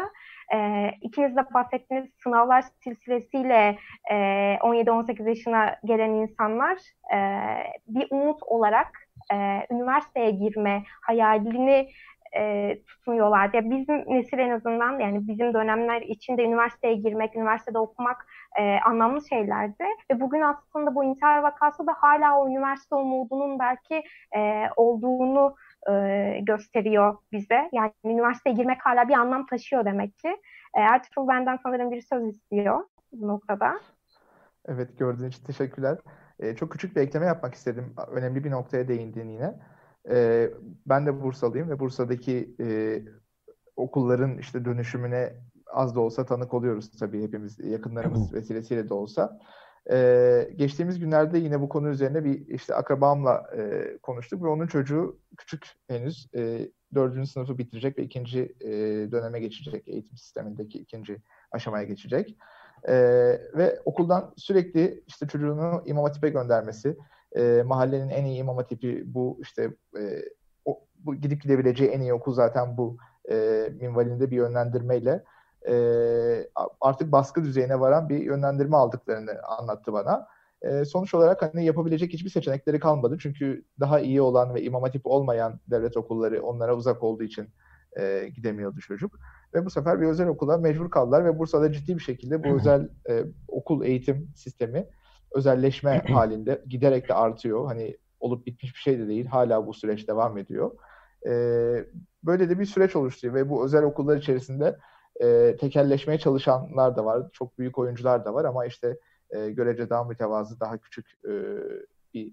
[0.54, 3.78] E, ikiniz de bahsettiğiniz sınavlar silsilesiyle
[4.10, 6.78] e, 17-18 yaşına gelen insanlar
[7.14, 7.18] e,
[7.86, 11.88] bir umut olarak e, üniversiteye girme hayalini
[12.36, 13.50] e, tutmuyorlar.
[13.54, 18.26] Ya bizim nesil en azından yani bizim dönemler içinde üniversiteye girmek, üniversitede okumak
[18.58, 19.84] e, anlamlı şeylerdi.
[20.10, 24.02] Ve bugün aslında bu intihar vakası da hala o üniversite umudunun belki
[24.36, 25.54] e, olduğunu
[25.90, 27.68] e, gösteriyor bize.
[27.72, 30.28] Yani üniversiteye girmek hala bir anlam taşıyor demek ki.
[30.74, 33.80] E, Ertuğrul benden sanırım bir söz istiyor bu noktada.
[34.68, 35.98] Evet gördüğün için teşekkürler.
[36.38, 37.94] E, çok küçük bir ekleme yapmak istedim.
[38.08, 39.54] Önemli bir noktaya değindin yine.
[40.10, 40.50] E,
[40.86, 43.02] ben de Bursalıyım ve Bursa'daki e,
[43.76, 45.32] okulların işte dönüşümüne
[45.66, 49.38] az da olsa tanık oluyoruz tabii hepimiz yakınlarımız vesilesiyle de olsa.
[49.90, 55.18] Ee, geçtiğimiz günlerde yine bu konu üzerine bir işte akrabamla e, konuştuk ve onun çocuğu
[55.36, 58.70] küçük henüz e, dördüncü sınıfı bitirecek ve ikinci e,
[59.12, 62.36] döneme geçecek eğitim sistemindeki ikinci aşamaya geçecek.
[62.88, 62.94] E,
[63.54, 66.96] ve okuldan sürekli işte çocuğunu İmam Hatip'e göndermesi,
[67.36, 70.22] e, mahallenin en iyi İmam Hatip'i bu işte e,
[70.64, 72.96] o, bu gidip gidebileceği en iyi okul zaten bu
[73.30, 75.24] e, minvalinde bir yönlendirmeyle
[75.68, 75.74] e,
[76.80, 80.26] artık baskı düzeyine varan bir yönlendirme aldıklarını anlattı bana.
[80.62, 83.16] E, sonuç olarak hani yapabilecek hiçbir seçenekleri kalmadı.
[83.20, 87.48] Çünkü daha iyi olan ve imam hatip olmayan devlet okulları onlara uzak olduğu için
[87.98, 89.18] e, gidemiyordu çocuk.
[89.54, 92.88] Ve bu sefer bir özel okula mecbur kaldılar ve Bursa'da ciddi bir şekilde bu özel
[93.08, 94.86] e, okul eğitim sistemi
[95.34, 97.66] özelleşme halinde giderek de artıyor.
[97.66, 99.26] Hani olup bitmiş bir şey de değil.
[99.26, 100.70] Hala bu süreç devam ediyor.
[101.26, 101.32] E,
[102.24, 104.78] böyle de bir süreç oluşturuyor ve bu özel okullar içerisinde
[105.22, 107.30] e, tekelleşmeye çalışanlar da var.
[107.32, 108.98] Çok büyük oyuncular da var ama işte
[109.30, 111.32] e, görece daha mütevazı, daha küçük e,
[112.14, 112.32] bir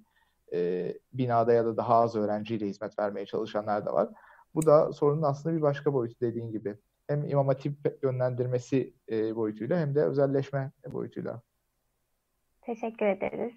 [0.53, 4.09] e, binada ya da daha az öğrenciyle hizmet vermeye çalışanlar da var.
[4.55, 6.77] Bu da sorunun aslında bir başka boyutu dediğin gibi.
[7.11, 11.41] Hem İmam Hatip yönlendirmesi e, boyutuyla hem de özelleşme boyutuyla.
[12.61, 13.53] Teşekkür ederiz.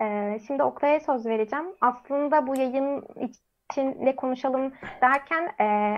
[0.00, 1.64] Ee, şimdi Oktay'a söz vereceğim.
[1.80, 3.04] Aslında bu yayın
[3.72, 4.72] için ne konuşalım
[5.02, 5.96] derken e,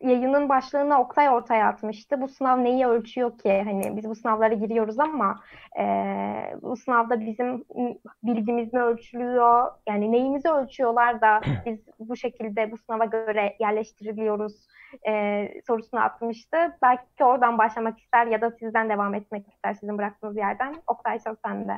[0.00, 2.20] yayının başlığını Oktay ortaya atmıştı.
[2.20, 3.62] Bu sınav neyi ölçüyor ki?
[3.64, 5.40] Hani biz bu sınavlara giriyoruz ama
[5.80, 5.84] e,
[6.62, 7.64] bu sınavda bizim
[8.22, 9.70] bilgimiz mi ölçülüyor?
[9.88, 14.68] Yani neyimizi ölçüyorlar da biz bu şekilde bu sınava göre yerleştiriliyoruz
[15.08, 16.56] e, sorusunu atmıştı.
[16.82, 20.74] Belki oradan başlamak ister ya da sizden devam etmek ister sizin bıraktığınız yerden.
[20.86, 21.76] Oktay söz sende.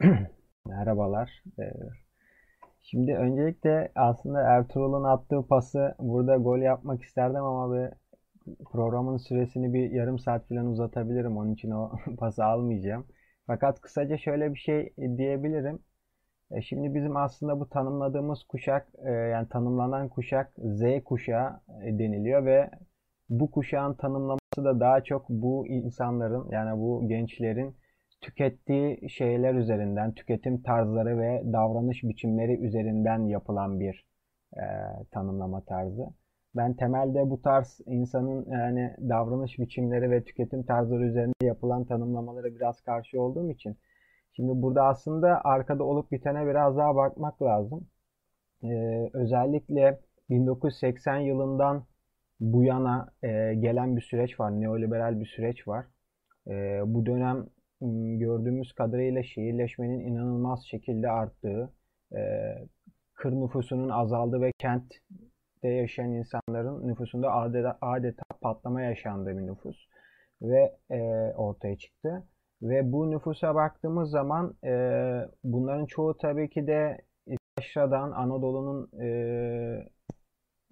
[0.66, 1.42] Merhabalar.
[2.90, 7.90] Şimdi öncelikle aslında Ertuğrul'un attığı pası burada gol yapmak isterdim ama bir
[8.64, 11.36] programın süresini bir yarım saat falan uzatabilirim.
[11.36, 13.06] Onun için o pası almayacağım.
[13.46, 15.78] Fakat kısaca şöyle bir şey diyebilirim.
[16.50, 22.44] E, şimdi bizim aslında bu tanımladığımız kuşak e, yani tanımlanan kuşak Z kuşağı e, deniliyor
[22.44, 22.70] ve
[23.28, 27.76] bu kuşağın tanımlaması da daha çok bu insanların yani bu gençlerin
[28.20, 34.06] tükettiği şeyler üzerinden, tüketim tarzları ve davranış biçimleri üzerinden yapılan bir
[34.56, 34.64] e,
[35.10, 36.06] tanımlama tarzı.
[36.56, 42.80] Ben temelde bu tarz insanın yani davranış biçimleri ve tüketim tarzları üzerinde yapılan tanımlamalara biraz
[42.80, 43.76] karşı olduğum için
[44.32, 47.86] şimdi burada aslında arkada olup bitene biraz daha bakmak lazım.
[48.64, 51.84] Ee, özellikle 1980 yılından
[52.40, 54.60] bu yana e, gelen bir süreç var.
[54.60, 55.86] Neoliberal bir süreç var.
[56.48, 57.46] E, bu dönem
[58.18, 61.72] gördüğümüz kadarıyla şehirleşmenin inanılmaz şekilde arttığı,
[62.12, 62.18] e,
[63.14, 64.96] kır nüfusunun azaldığı ve kentte
[65.62, 69.76] yaşayan insanların nüfusunda adeta, adeta patlama yaşandığı bir nüfus
[70.42, 71.00] ve e,
[71.34, 72.24] ortaya çıktı.
[72.62, 74.72] Ve bu nüfusa baktığımız zaman e,
[75.44, 76.98] bunların çoğu tabii ki de
[77.56, 78.90] Taşra'dan, Anadolu'nun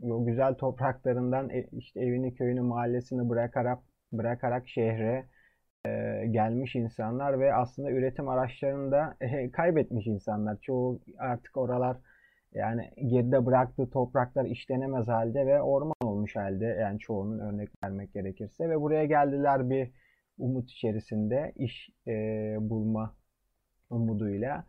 [0.03, 3.79] o güzel topraklarından işte evini, köyünü, mahallesini bırakarak
[4.13, 5.27] bırakarak şehre
[6.31, 10.59] gelmiş insanlar ve aslında üretim araçlarını da e, kaybetmiş insanlar.
[10.61, 11.97] Çoğu artık oralar
[12.55, 18.71] Yani geride bıraktığı topraklar işlenemez halde ve orman olmuş halde yani çoğunun örnek vermek gerekirse
[18.71, 19.91] ve buraya geldiler bir
[20.39, 22.13] umut içerisinde iş e,
[22.61, 23.17] bulma
[23.91, 24.65] umuduyla.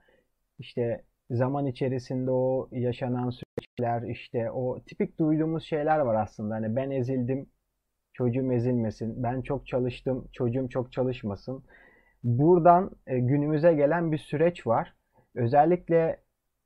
[0.60, 6.56] İşte zaman içerisinde o yaşanan süreçler işte o tipik duyduğumuz şeyler var aslında.
[6.56, 7.50] Hani ben ezildim,
[8.20, 9.24] çocuğum ezilmesin.
[9.24, 11.64] Ben çok çalıştım, çocuğum çok çalışmasın.
[12.24, 14.94] Buradan e, günümüze gelen bir süreç var.
[15.36, 16.22] Özellikle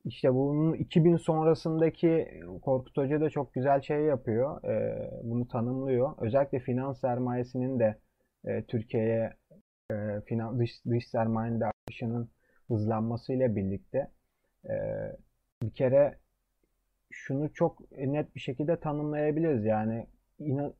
[0.05, 4.63] işte bunun 2000 sonrasındaki Korkut Hoca da çok güzel şey yapıyor.
[4.63, 6.13] E, bunu tanımlıyor.
[6.17, 7.97] Özellikle finans sermayesinin de
[8.45, 9.33] e, Türkiye'ye
[10.25, 12.29] finans, dış, dış sermayenin de artışının
[12.67, 14.07] hızlanmasıyla birlikte
[15.63, 16.17] bir kere
[17.11, 19.65] şunu çok net bir şekilde tanımlayabiliriz.
[19.65, 20.07] Yani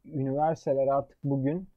[0.05, 1.69] üniversiteler artık bugün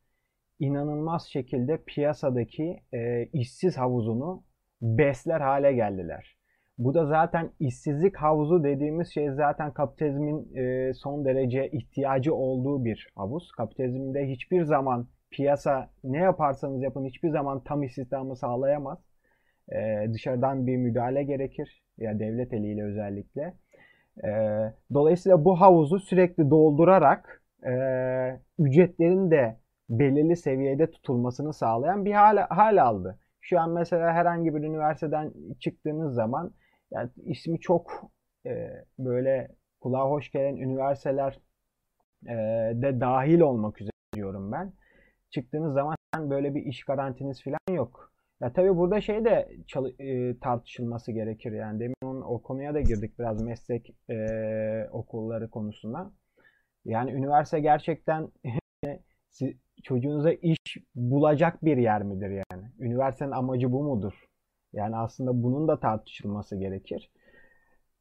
[0.60, 4.42] inanılmaz şekilde piyasadaki e, işsiz havuzunu
[4.82, 6.36] besler hale geldiler.
[6.78, 13.08] Bu da zaten işsizlik havuzu dediğimiz şey zaten kapitalizmin e, son derece ihtiyacı olduğu bir
[13.14, 13.52] havuz.
[13.52, 18.98] Kapitalizmde hiçbir zaman piyasa ne yaparsanız yapın hiçbir zaman tam istihdamı sağlayamaz.
[19.72, 21.82] E, dışarıdan bir müdahale gerekir.
[21.98, 23.54] Ya devlet eliyle özellikle.
[24.24, 24.30] E,
[24.94, 27.72] dolayısıyla bu havuzu sürekli doldurarak e,
[28.58, 29.56] ücretlerin de
[29.88, 33.18] belirli seviyede tutulmasını sağlayan bir hal, hal aldı.
[33.40, 36.52] Şu an mesela herhangi bir üniversiteden çıktığınız zaman
[36.90, 38.10] yani ismi çok
[38.46, 39.48] e, böyle
[39.80, 41.40] kulağa hoş gelen üniversiteler
[42.26, 42.34] e,
[42.82, 44.72] de dahil olmak üzere diyorum ben.
[45.30, 48.12] Çıktığınız zaman böyle bir iş garantiniz falan yok.
[48.40, 49.48] Ya tabii burada şey de
[49.98, 56.12] e, tartışılması gerekir yani demin o konuya da girdik biraz meslek e, okulları konusuna.
[56.87, 58.29] Yani üniversite gerçekten
[59.83, 60.59] çocuğunuza iş
[60.94, 62.64] bulacak bir yer midir yani?
[62.79, 64.25] Üniversitenin amacı bu mudur?
[64.72, 67.11] Yani aslında bunun da tartışılması gerekir.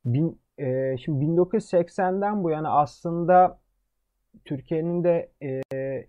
[0.05, 3.59] Bin, e, şimdi 1980'den bu yana aslında
[4.45, 5.61] Türkiye'nin de e,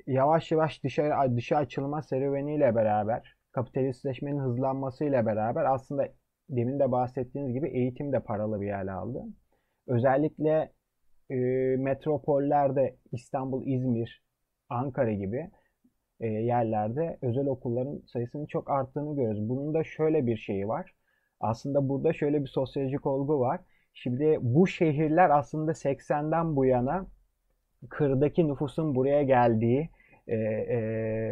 [0.06, 6.08] yavaş yavaş dışarı dışa açılma serüveniyle beraber kapitalistleşmenin hızlanmasıyla beraber aslında
[6.50, 9.24] demin de bahsettiğiniz gibi eğitim de paralı bir yer aldı.
[9.86, 10.72] Özellikle
[11.30, 11.36] e,
[11.78, 14.22] metropollerde İstanbul, İzmir,
[14.68, 15.50] Ankara gibi
[16.20, 19.48] e, yerlerde özel okulların sayısının çok arttığını görüyoruz.
[19.48, 20.94] Bunun da şöyle bir şeyi var.
[21.40, 23.60] Aslında burada şöyle bir sosyolojik olgu var.
[23.94, 27.06] Şimdi bu şehirler aslında 80'den bu yana
[27.88, 29.90] kırdaki nüfusun buraya geldiği
[30.26, 30.78] e, e,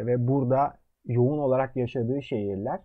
[0.06, 2.80] ve burada yoğun olarak yaşadığı şehirler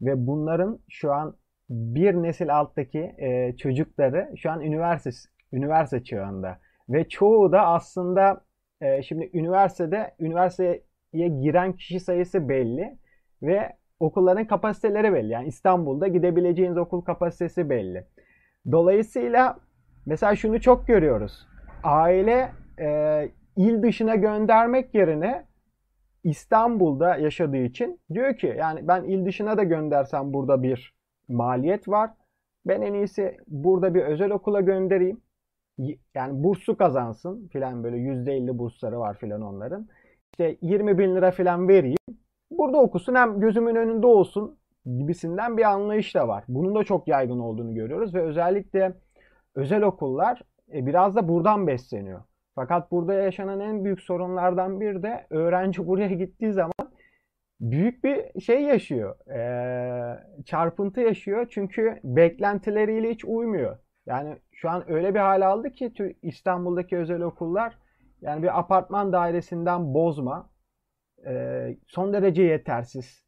[0.00, 1.36] ve bunların şu an
[1.70, 5.10] bir nesil alttaki e, çocukları şu an üniversite
[5.52, 6.58] üniversite çağında
[6.88, 8.44] ve çoğu da aslında
[8.80, 12.98] e, şimdi üniversitede üniversiteye giren kişi sayısı belli
[13.42, 15.32] ve okulların kapasiteleri belli.
[15.32, 18.04] Yani İstanbul'da gidebileceğiniz okul kapasitesi belli.
[18.72, 19.56] Dolayısıyla
[20.06, 21.46] mesela şunu çok görüyoruz.
[21.82, 25.46] Aile e, il dışına göndermek yerine
[26.24, 30.94] İstanbul'da yaşadığı için diyor ki yani ben il dışına da göndersem burada bir
[31.28, 32.10] maliyet var.
[32.66, 35.20] Ben en iyisi burada bir özel okula göndereyim
[36.14, 39.88] yani burslu kazansın filan böyle %50 bursları var filan onların.
[40.32, 41.96] İşte 20 bin lira filan vereyim.
[42.50, 44.58] Burada okusun hem gözümün önünde olsun
[44.98, 46.44] gibisinden bir anlayış da var.
[46.48, 48.92] Bunun da çok yaygın olduğunu görüyoruz ve özellikle
[49.54, 50.42] özel okullar
[50.74, 52.22] e, biraz da buradan besleniyor.
[52.54, 56.90] Fakat burada yaşanan en büyük sorunlardan bir de öğrenci buraya gittiği zaman
[57.60, 59.28] büyük bir şey yaşıyor.
[59.28, 63.78] E, çarpıntı yaşıyor çünkü beklentileriyle hiç uymuyor.
[64.10, 67.78] Yani şu an öyle bir hal aldı ki İstanbul'daki özel okullar
[68.20, 70.50] yani bir apartman dairesinden bozma,
[71.26, 73.24] e, son derece yetersiz,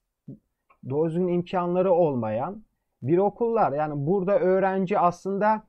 [0.90, 2.64] doğru imkanları olmayan
[3.03, 3.73] bir okullar.
[3.73, 5.62] Yani burada öğrenci aslında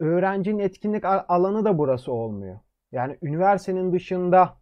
[0.00, 2.58] öğrencinin etkinlik alanı da burası olmuyor.
[2.92, 4.56] Yani üniversitenin dışında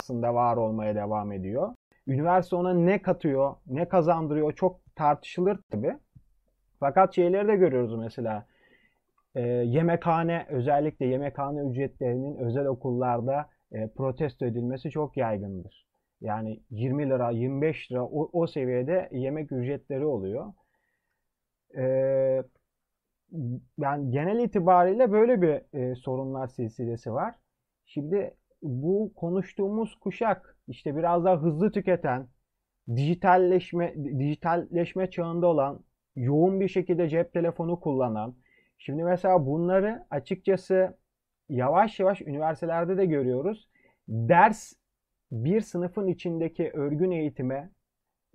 [0.00, 1.74] aslında var olmaya devam ediyor.
[2.06, 5.96] Üniversite ona ne katıyor, ne kazandırıyor çok tartışılır tabi.
[6.80, 8.46] Fakat şeyleri de görüyoruz mesela
[9.36, 15.86] e, yemekhane özellikle yemekhane ücretlerinin özel okullarda e, protesto edilmesi çok yaygındır.
[16.20, 20.52] Yani 20 lira, 25 lira o, o seviyede yemek ücretleri oluyor.
[21.76, 21.82] E,
[23.78, 27.34] yani genel itibariyle böyle bir e, sorunlar silsilesi var.
[27.86, 32.28] Şimdi bu konuştuğumuz kuşak işte biraz daha hızlı tüketen,
[32.96, 35.84] dijitalleşme dijitalleşme çağında olan,
[36.16, 38.34] yoğun bir şekilde cep telefonu kullanan,
[38.78, 40.98] Şimdi mesela bunları açıkçası
[41.48, 43.68] yavaş yavaş üniversitelerde de görüyoruz.
[44.08, 44.72] Ders
[45.32, 47.70] bir sınıfın içindeki örgün eğitime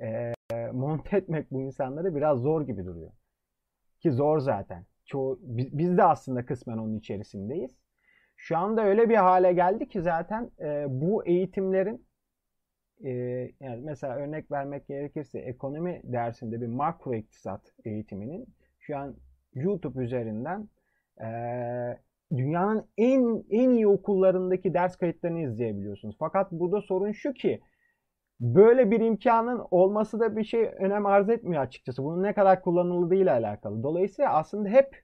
[0.02, 0.34] e,
[0.74, 3.12] monte etmek bu insanları biraz zor gibi duruyor.
[4.00, 4.86] Ki zor zaten.
[5.06, 7.72] çoğu biz de aslında kısmen onun içerisindeyiz.
[8.38, 12.06] Şu anda öyle bir hale geldi ki zaten e, bu eğitimlerin
[13.04, 13.10] e,
[13.60, 18.48] yani mesela örnek vermek gerekirse ekonomi dersinde bir makro iktisat eğitiminin
[18.80, 19.16] şu an
[19.54, 20.70] YouTube üzerinden
[21.22, 21.28] e,
[22.38, 26.16] dünyanın en en iyi okullarındaki ders kayıtlarını izleyebiliyorsunuz.
[26.20, 27.62] Fakat burada sorun şu ki
[28.40, 32.04] böyle bir imkanın olması da bir şey önem arz etmiyor açıkçası.
[32.04, 33.84] Bunun ne kadar kullanıldığı ile alakalı.
[33.84, 35.04] Dolayısıyla aslında hep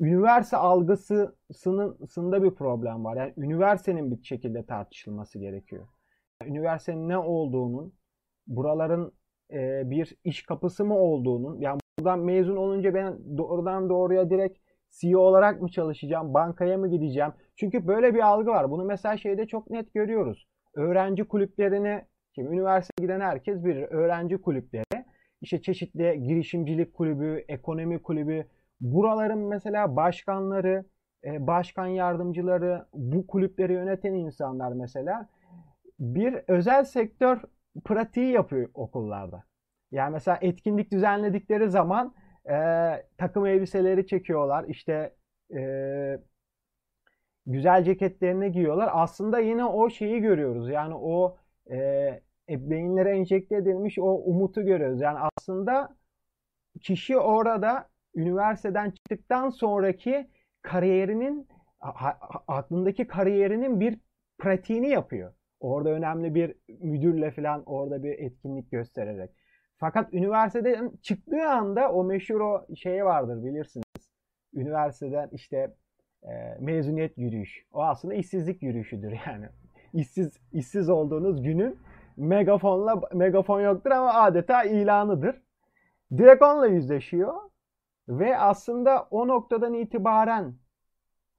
[0.00, 3.16] üniversite algısında bir problem var.
[3.16, 5.86] Yani üniversitenin bir şekilde tartışılması gerekiyor.
[6.44, 7.94] üniversitenin ne olduğunun,
[8.46, 9.12] buraların
[9.90, 14.58] bir iş kapısı mı olduğunun, yani buradan mezun olunca ben doğrudan doğruya direkt
[14.90, 17.32] CEO olarak mı çalışacağım, bankaya mı gideceğim?
[17.56, 18.70] Çünkü böyle bir algı var.
[18.70, 20.48] Bunu mesela şeyde çok net görüyoruz.
[20.74, 22.02] Öğrenci kulüplerini,
[22.34, 23.82] şimdi üniversiteye giden herkes bilir.
[23.82, 25.04] Öğrenci kulüpleri,
[25.40, 28.44] işte çeşitli girişimcilik kulübü, ekonomi kulübü,
[28.80, 30.84] buraların mesela başkanları,
[31.24, 35.28] e, başkan yardımcıları, bu kulüpleri yöneten insanlar mesela
[36.00, 37.38] bir özel sektör
[37.84, 39.47] pratiği yapıyor okullarda.
[39.92, 42.14] Yani mesela etkinlik düzenledikleri zaman
[42.50, 42.54] e,
[43.18, 44.64] takım elbiseleri çekiyorlar.
[44.68, 45.14] İşte
[45.56, 45.60] e,
[47.46, 48.90] güzel ceketlerini giyiyorlar.
[48.92, 50.70] Aslında yine o şeyi görüyoruz.
[50.70, 51.38] Yani o
[51.70, 55.00] e, beyinlere enjekte edilmiş o umutu görüyoruz.
[55.00, 55.96] Yani aslında
[56.82, 60.30] kişi orada üniversiteden çıktıktan sonraki
[60.62, 61.48] kariyerinin
[62.48, 63.98] aklındaki kariyerinin bir
[64.38, 65.34] pratiğini yapıyor.
[65.60, 69.30] Orada önemli bir müdürle falan orada bir etkinlik göstererek.
[69.78, 73.84] Fakat üniversiteden çıktığı anda o meşhur o şey vardır bilirsiniz.
[74.54, 75.74] Üniversiteden işte
[76.22, 77.66] e, mezuniyet yürüyüş.
[77.72, 79.46] O aslında işsizlik yürüyüşüdür yani.
[79.92, 81.78] İşsiz işsiz olduğunuz günün
[82.16, 85.42] megafonla megafon yoktur ama adeta ilanıdır.
[86.16, 87.34] Direkt onunla yüzleşiyor
[88.08, 90.54] ve aslında o noktadan itibaren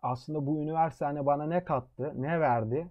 [0.02, 2.88] aslında bu üniversite hani bana ne kattı, ne verdi?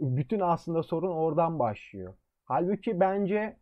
[0.00, 2.14] Bütün aslında sorun oradan başlıyor.
[2.44, 3.56] Halbuki bence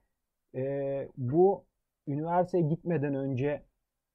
[0.54, 1.64] e, bu
[2.06, 3.62] üniversiteye gitmeden önce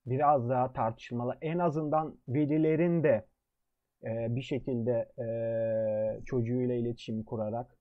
[0.05, 1.37] biraz daha tartışmalı.
[1.41, 3.25] En azından velilerin de
[4.03, 7.77] e, bir şekilde e, çocuğuyla iletişim kurarak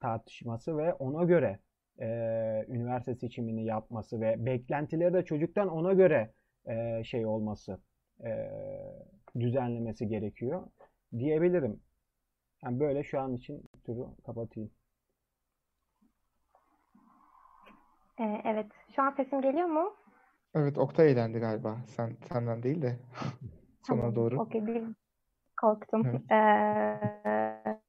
[0.00, 1.58] tartışması ve ona göre
[2.00, 2.06] e,
[2.68, 6.32] üniversite seçimini yapması ve beklentileri de çocuktan ona göre
[6.66, 7.80] e, şey olması,
[8.24, 8.50] e,
[9.40, 10.66] düzenlemesi gerekiyor
[11.18, 11.80] diyebilirim.
[12.64, 14.70] Yani böyle şu an için turu kapatayım.
[18.20, 18.66] Ee, evet.
[18.96, 19.96] Şu an sesim geliyor mu?
[20.54, 21.76] Evet, Oktay eğlendi galiba.
[21.86, 22.96] Sen senden değil de
[23.86, 24.16] sona tamam.
[24.16, 24.40] doğru.
[24.40, 24.82] Okey, bir
[25.60, 26.06] korktum.
[26.06, 26.30] Evet.
[26.30, 27.82] Ee,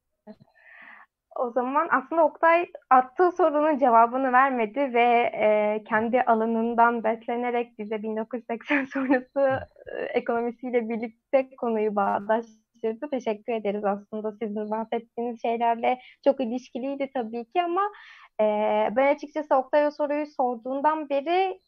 [1.35, 8.85] o zaman aslında Oktay attığı sorunun cevabını vermedi ve e, kendi alanından beslenerek bize 1980
[8.85, 9.59] sonrası
[9.97, 13.09] e, ekonomisiyle birlikte konuyu bağdaştırdı.
[13.11, 17.81] Teşekkür ederiz aslında sizin bahsettiğiniz şeylerle çok ilişkiliydi tabii ki ama
[18.95, 21.59] ben açıkçası Oktay'a soruyu sorduğundan beri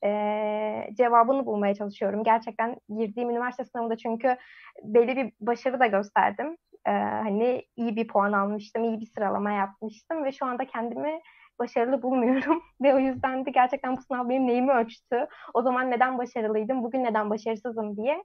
[0.96, 2.24] cevabını bulmaya çalışıyorum.
[2.24, 4.38] Gerçekten girdiğim üniversite sınavında çünkü
[4.84, 6.58] belli bir başarı da gösterdim.
[6.86, 11.20] Hani iyi bir puan almıştım, iyi bir sıralama yapmıştım ve şu anda kendimi
[11.60, 12.64] başarılı bulmuyorum.
[12.82, 15.28] ve o yüzden de gerçekten bu sınav benim neyimi ölçtü.
[15.54, 18.24] O zaman neden başarılıydım, bugün neden başarısızım diye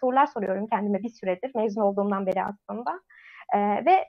[0.00, 1.52] sorular soruyorum kendime bir süredir.
[1.54, 3.00] Mezun olduğumdan beri aslında.
[3.54, 4.04] E, ve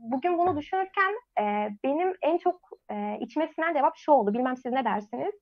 [0.00, 4.34] bugün bunu düşünürken e, benim en çok e, içime sinen cevap şu oldu.
[4.34, 5.34] Bilmem siz ne dersiniz?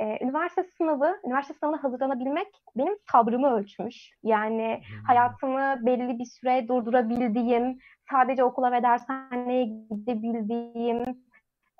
[0.00, 4.10] E, üniversite sınavı, üniversite sınavına hazırlanabilmek benim sabrımı ölçmüş.
[4.22, 5.04] Yani hmm.
[5.04, 7.78] hayatımı belli bir süre durdurabildiğim,
[8.10, 11.04] sadece okula ve dershaneye gidebildiğim,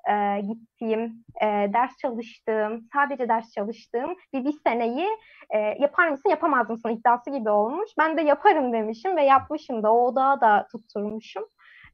[0.09, 5.07] e, gittiğim, e, ders çalıştığım, sadece ders çalıştığım bir bir seneyi
[5.49, 7.89] e, yapar mısın yapamaz mısın iddiası gibi olmuş.
[7.97, 11.43] Ben de yaparım demişim ve yapmışım da o odağı da tutturmuşum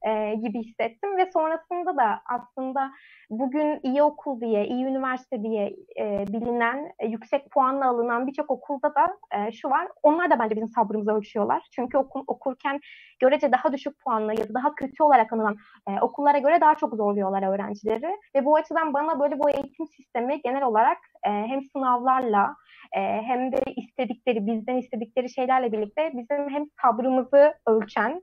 [0.07, 2.91] e, gibi hissettim ve sonrasında da aslında
[3.29, 8.95] bugün iyi okul diye, iyi üniversite diye e, bilinen, e, yüksek puanla alınan birçok okulda
[8.95, 9.87] da e, şu var.
[10.03, 11.67] Onlar da bence bizim sabrımızı ölçüyorlar.
[11.71, 12.79] Çünkü oku, okurken
[13.19, 15.57] görece daha düşük puanla ya da daha kötü olarak anılan
[15.89, 18.17] e, okullara göre daha çok zorluyorlar öğrencileri.
[18.35, 20.97] Ve bu açıdan bana böyle bu eğitim sistemi genel olarak
[21.27, 22.55] e, hem sınavlarla
[22.97, 28.21] e, hem de istedikleri, bizden istedikleri şeylerle birlikte bizim hem sabrımızı ölçen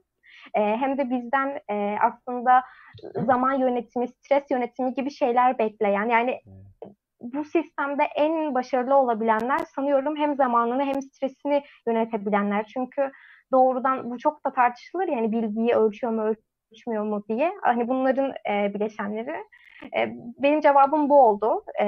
[0.53, 2.63] e, hem de bizden e, aslında
[3.25, 6.41] zaman yönetimi, stres yönetimi gibi şeyler bekleyen yani
[7.21, 12.65] bu sistemde en başarılı olabilenler sanıyorum hem zamanını hem stresini yönetebilenler.
[12.73, 13.11] Çünkü
[13.51, 16.35] doğrudan bu çok da tartışılır yani bilgiyi ölçüyor mu
[16.71, 17.51] ölçmüyor mu diye.
[17.61, 19.35] Hani bunların e, bileşenleri.
[19.97, 20.13] E,
[20.43, 21.63] benim cevabım bu oldu.
[21.81, 21.85] E,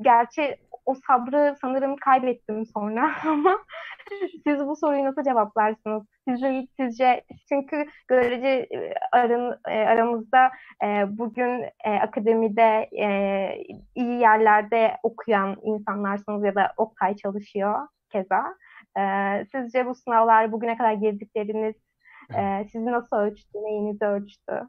[0.00, 0.56] gerçi
[0.86, 3.58] o sabrı sanırım kaybettim sonra ama
[4.44, 6.02] siz bu soruyu nasıl cevaplarsınız?
[6.28, 10.50] Sizce, sizce çünkü görece e, aran, e, aramızda
[10.84, 11.64] e, bugün
[12.02, 12.88] akademide
[13.94, 18.56] iyi yerlerde okuyan insanlarsınız ya da Oktay çalışıyor keza.
[19.52, 21.74] Sizce bu sınavlar bugüne kadar girdikleriniz
[22.72, 24.68] sizi nasıl ölçtü, neyinizi ölçtü?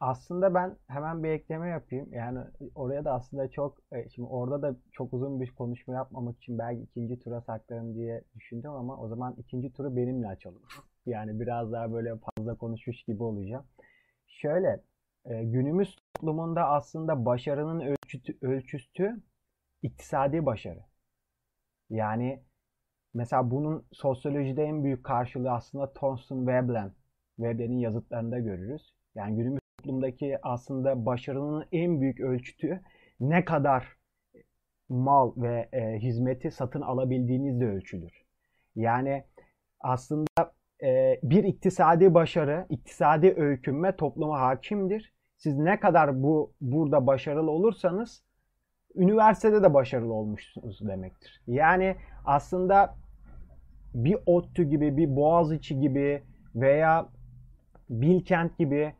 [0.00, 2.08] Aslında ben hemen bir ekleme yapayım.
[2.12, 2.38] Yani
[2.74, 3.78] oraya da aslında çok
[4.14, 8.70] şimdi orada da çok uzun bir konuşma yapmamak için belki ikinci tura saklarım diye düşündüm
[8.70, 10.62] ama o zaman ikinci turu benimle açalım.
[11.06, 13.66] Yani biraz daha böyle fazla konuşmuş gibi olacağım.
[14.26, 14.82] Şöyle
[15.26, 19.22] günümüz toplumunda aslında başarının ölçütü, ölçüsü
[19.82, 20.80] iktisadi başarı.
[21.90, 22.42] Yani
[23.14, 26.92] mesela bunun sosyolojide en büyük karşılığı aslında Thorsten Veblen.
[27.38, 28.94] Veblen'in yazıtlarında görürüz.
[29.14, 32.80] Yani günümüz toplumdaki aslında başarının en büyük ölçütü
[33.20, 33.96] ne kadar
[34.88, 38.12] mal ve e, hizmeti satın alabildiğinizle ölçülür.
[38.76, 39.24] Yani
[39.80, 40.52] aslında
[40.82, 45.12] e, bir iktisadi başarı, iktisadi öykünme topluma hakimdir.
[45.36, 48.24] Siz ne kadar bu burada başarılı olursanız
[48.94, 51.42] üniversitede de başarılı olmuşsunuz demektir.
[51.46, 52.96] Yani aslında
[53.94, 56.22] bir ODTÜ gibi, bir Boğaziçi gibi
[56.54, 57.08] veya
[57.90, 58.92] Bilkent gibi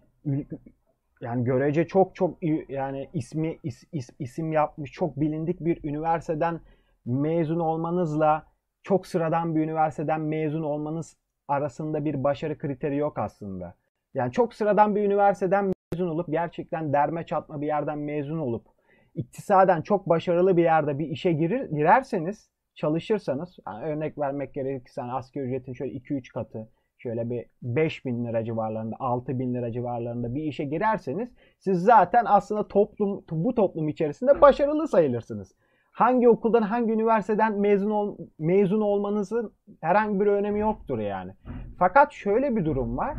[1.21, 6.61] yani görece çok çok yani ismi is, is, isim yapmış çok bilindik bir üniversiteden
[7.05, 8.47] mezun olmanızla
[8.83, 11.16] çok sıradan bir üniversiteden mezun olmanız
[11.49, 13.75] arasında bir başarı kriteri yok aslında.
[14.14, 18.66] Yani çok sıradan bir üniversiteden mezun olup gerçekten derme çatma bir yerden mezun olup
[19.14, 25.12] iktisaden çok başarılı bir yerde bir işe girir, girerseniz çalışırsanız yani örnek vermek gerekirse yani
[25.12, 26.68] asgari ücretin şöyle 2-3 katı
[27.03, 31.29] şöyle bir 5 bin lira civarlarında 6 bin lira civarlarında bir işe girerseniz
[31.59, 35.55] siz zaten aslında toplum bu toplum içerisinde başarılı sayılırsınız.
[35.93, 41.33] Hangi okuldan hangi üniversiteden mezun ol, mezun olmanızın herhangi bir önemi yoktur yani.
[41.79, 43.17] Fakat şöyle bir durum var.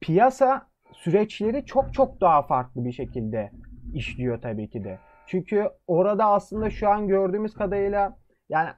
[0.00, 3.50] Piyasa süreçleri çok çok daha farklı bir şekilde
[3.94, 4.98] işliyor tabii ki de.
[5.26, 8.16] Çünkü orada aslında şu an gördüğümüz kadarıyla
[8.48, 8.68] yani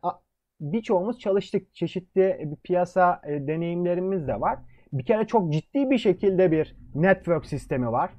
[0.63, 1.75] birçoğumuz çalıştık.
[1.75, 4.59] Çeşitli bir piyasa e, deneyimlerimiz de var.
[4.93, 8.11] Bir kere çok ciddi bir şekilde bir network sistemi var.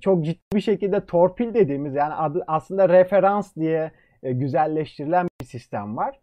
[0.00, 3.92] Çok ciddi bir şekilde torpil dediğimiz yani adı aslında referans diye
[4.22, 6.20] e, güzelleştirilen bir sistem var.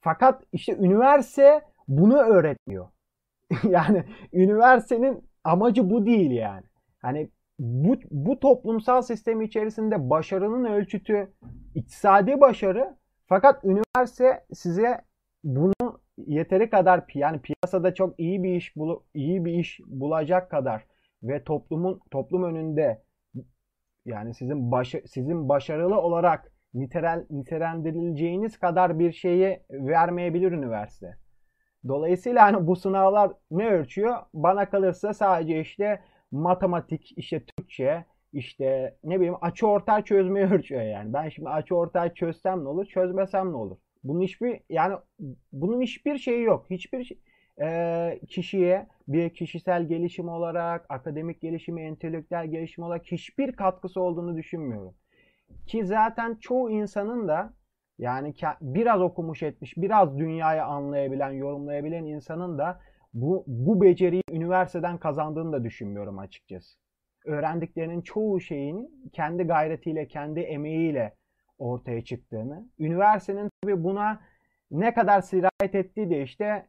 [0.00, 2.88] Fakat işte üniversite bunu öğretmiyor.
[3.68, 6.64] yani üniversitenin amacı bu değil yani.
[7.02, 11.32] Hani bu, bu toplumsal sistemi içerisinde başarının ölçütü
[11.74, 12.96] iktisadi başarı
[13.32, 15.00] fakat üniversite size
[15.44, 20.86] bunu yeteri kadar yani piyasada çok iyi bir iş bulu, iyi bir iş bulacak kadar
[21.22, 23.02] ve toplumun toplum önünde
[24.04, 31.16] yani sizin baş, sizin başarılı olarak nitel, nitelendirileceğiniz kadar bir şeyi vermeyebilir üniversite.
[31.88, 34.16] Dolayısıyla hani bu sınavlar ne ölçüyor?
[34.34, 36.00] Bana kalırsa sadece işte
[36.32, 41.12] matematik, işte Türkçe, işte ne bileyim açı ortay çözmeyi ölçüyor yani.
[41.12, 43.76] Ben şimdi açı ortay çözsem ne olur, çözmesem ne olur?
[44.04, 44.96] Bunun hiçbir yani
[45.52, 46.66] bunun hiçbir şeyi yok.
[46.70, 47.18] Hiçbir şey,
[47.62, 54.94] e, kişiye bir kişisel gelişim olarak, akademik gelişimi, entelektüel gelişim olarak hiçbir katkısı olduğunu düşünmüyorum.
[55.66, 57.52] Ki zaten çoğu insanın da
[57.98, 62.80] yani biraz okumuş etmiş, biraz dünyayı anlayabilen, yorumlayabilen insanın da
[63.14, 66.81] bu, bu beceriyi üniversiteden kazandığını da düşünmüyorum açıkçası
[67.24, 71.14] öğrendiklerinin çoğu şeyin kendi gayretiyle, kendi emeğiyle
[71.58, 74.20] ortaya çıktığını, üniversitenin tabii buna
[74.70, 76.66] ne kadar sirayet ettiği de işte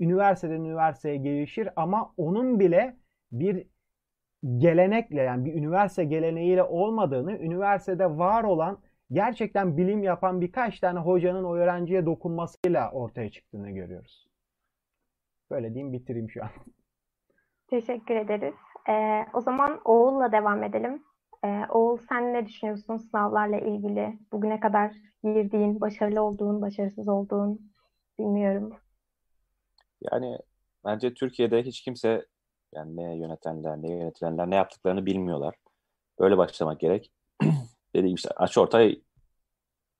[0.00, 2.96] üniversiteden üniversiteye gelişir ama onun bile
[3.32, 3.66] bir
[4.58, 8.80] gelenekle yani bir üniversite geleneğiyle olmadığını, üniversitede var olan
[9.12, 14.28] gerçekten bilim yapan birkaç tane hocanın o öğrenciye dokunmasıyla ortaya çıktığını görüyoruz.
[15.50, 16.50] Böyle diyeyim bitireyim şu an.
[17.70, 18.54] Teşekkür ederiz.
[18.88, 21.02] Ee, o zaman Oğul'la devam edelim.
[21.44, 24.18] Ee, Oğul sen ne düşünüyorsun sınavlarla ilgili?
[24.32, 24.92] Bugüne kadar
[25.24, 27.72] girdiğin, başarılı olduğun, başarısız olduğun
[28.18, 28.72] bilmiyorum.
[30.12, 30.38] Yani
[30.84, 32.26] bence Türkiye'de hiç kimse
[32.74, 35.54] yani ne yönetenler, ne yönetilenler ne yaptıklarını bilmiyorlar.
[36.20, 37.12] Böyle başlamak gerek.
[37.94, 39.02] Dediğim işte açı ortay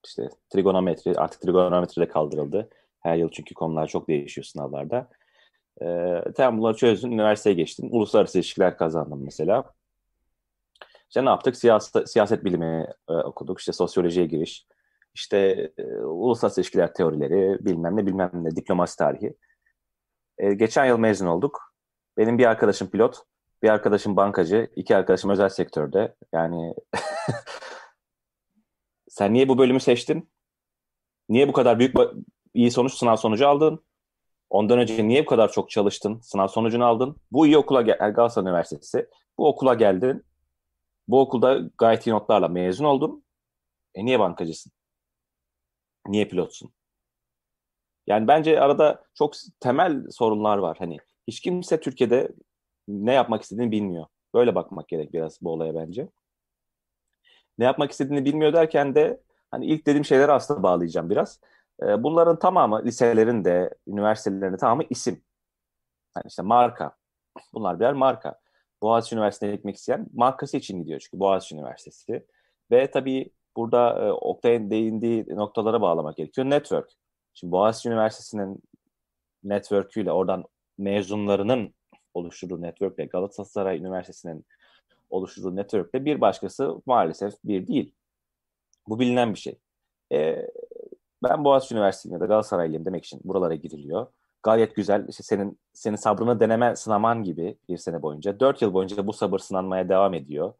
[0.05, 2.69] işte trigonometri artık trigonometri de kaldırıldı.
[2.99, 5.09] Her yıl çünkü konular çok değişiyor sınavlarda.
[5.81, 5.85] E,
[6.35, 7.89] tamam bunları çözdün, üniversiteye geçtin.
[7.91, 9.63] Uluslararası ilişkiler kazandın mesela.
[11.09, 11.57] İşte ne yaptık?
[11.57, 13.59] Siyaset, siyaset bilimi e, okuduk.
[13.59, 14.67] İşte sosyolojiye giriş.
[15.13, 15.37] İşte
[15.77, 19.33] e, uluslararası ilişkiler teorileri, bilmem ne bilmem ne, diplomasi tarihi.
[20.37, 21.73] E, geçen yıl mezun olduk.
[22.17, 23.17] Benim bir arkadaşım pilot,
[23.63, 26.15] bir arkadaşım bankacı, iki arkadaşım özel sektörde.
[26.33, 26.73] Yani
[29.09, 30.29] sen niye bu bölümü seçtin?
[31.29, 31.95] Niye bu kadar büyük
[32.53, 33.85] iyi sonuç sınav sonucu aldın?
[34.53, 36.19] Ondan önce niye bu kadar çok çalıştın?
[36.19, 37.15] Sınav sonucunu aldın.
[37.31, 39.09] Bu iyi okula gel Galatasaray Üniversitesi.
[39.37, 40.25] Bu okula geldin.
[41.07, 43.23] Bu okulda gayet iyi notlarla mezun oldun.
[43.95, 44.71] E niye bankacısın?
[46.07, 46.73] Niye pilotsun?
[48.07, 50.77] Yani bence arada çok temel sorunlar var.
[50.79, 50.97] Hani
[51.27, 52.29] hiç kimse Türkiye'de
[52.87, 54.05] ne yapmak istediğini bilmiyor.
[54.33, 56.09] Böyle bakmak gerek biraz bu olaya bence.
[57.57, 61.39] Ne yapmak istediğini bilmiyor derken de hani ilk dediğim şeyleri aslında bağlayacağım biraz.
[61.81, 65.23] Ee, bunların tamamı liselerin de, üniversitelerin de tamamı isim.
[66.15, 66.95] Yani işte marka.
[67.53, 68.39] Bunlar birer marka.
[68.81, 72.25] Boğaziçi Üniversitesi'ne gitmek isteyen markası için gidiyor çünkü Boğaziçi Üniversitesi.
[72.71, 76.49] Ve tabii burada e, Oktay'ın değindiği noktalara bağlamak gerekiyor.
[76.49, 76.91] Network.
[77.33, 78.59] Şimdi Boğaziçi Üniversitesi'nin
[79.43, 80.45] network'üyle oradan
[80.77, 81.73] mezunlarının
[82.13, 84.45] oluşturduğu network'le Galatasaray Üniversitesi'nin
[85.09, 87.95] oluşturduğu network'le bir başkası maalesef bir değil.
[88.87, 89.59] Bu bilinen bir şey.
[90.11, 90.47] E,
[91.23, 94.07] ben Boğaziçi Üniversitesi'nde de Galatasaraylıyım demek için buralara giriliyor.
[94.43, 95.07] Gayet güzel.
[95.07, 98.39] İşte senin senin sabrını deneme sınaman gibi bir sene boyunca.
[98.39, 100.53] Dört yıl boyunca bu sabır sınanmaya devam ediyor.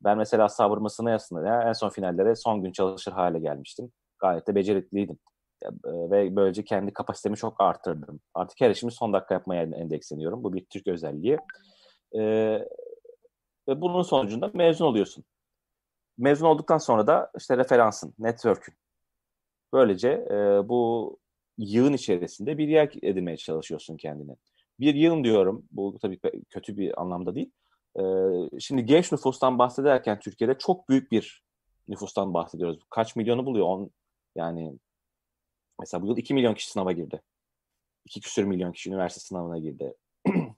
[0.00, 3.92] Ben mesela sabrımı sınaya sınaya en son finallere son gün çalışır hale gelmiştim.
[4.18, 5.18] Gayet de becerikliydim.
[5.62, 8.20] E, ve böylece kendi kapasitemi çok arttırdım.
[8.34, 10.44] Artık her işimi son dakika yapmaya endeksleniyorum.
[10.44, 11.38] Bu bir Türk özelliği.
[12.18, 12.68] Ee,
[13.68, 15.24] ve bunun sonucunda mezun oluyorsun.
[16.18, 18.74] Mezun olduktan sonra da işte referansın, network'ün.
[19.72, 21.18] Böylece e, bu
[21.58, 24.36] yığın içerisinde bir yer edinmeye çalışıyorsun kendine.
[24.80, 27.50] Bir yığın diyorum, bu tabii kötü bir anlamda değil.
[27.98, 28.02] E,
[28.60, 31.42] şimdi genç nüfustan bahsederken Türkiye'de çok büyük bir
[31.88, 32.78] nüfustan bahsediyoruz.
[32.90, 33.66] Kaç milyonu buluyor?
[33.66, 33.90] On,
[34.34, 34.78] yani
[35.80, 37.22] mesela bu yıl 2 milyon kişi sınava girdi.
[38.04, 39.94] 2 küsür milyon kişi üniversite sınavına girdi.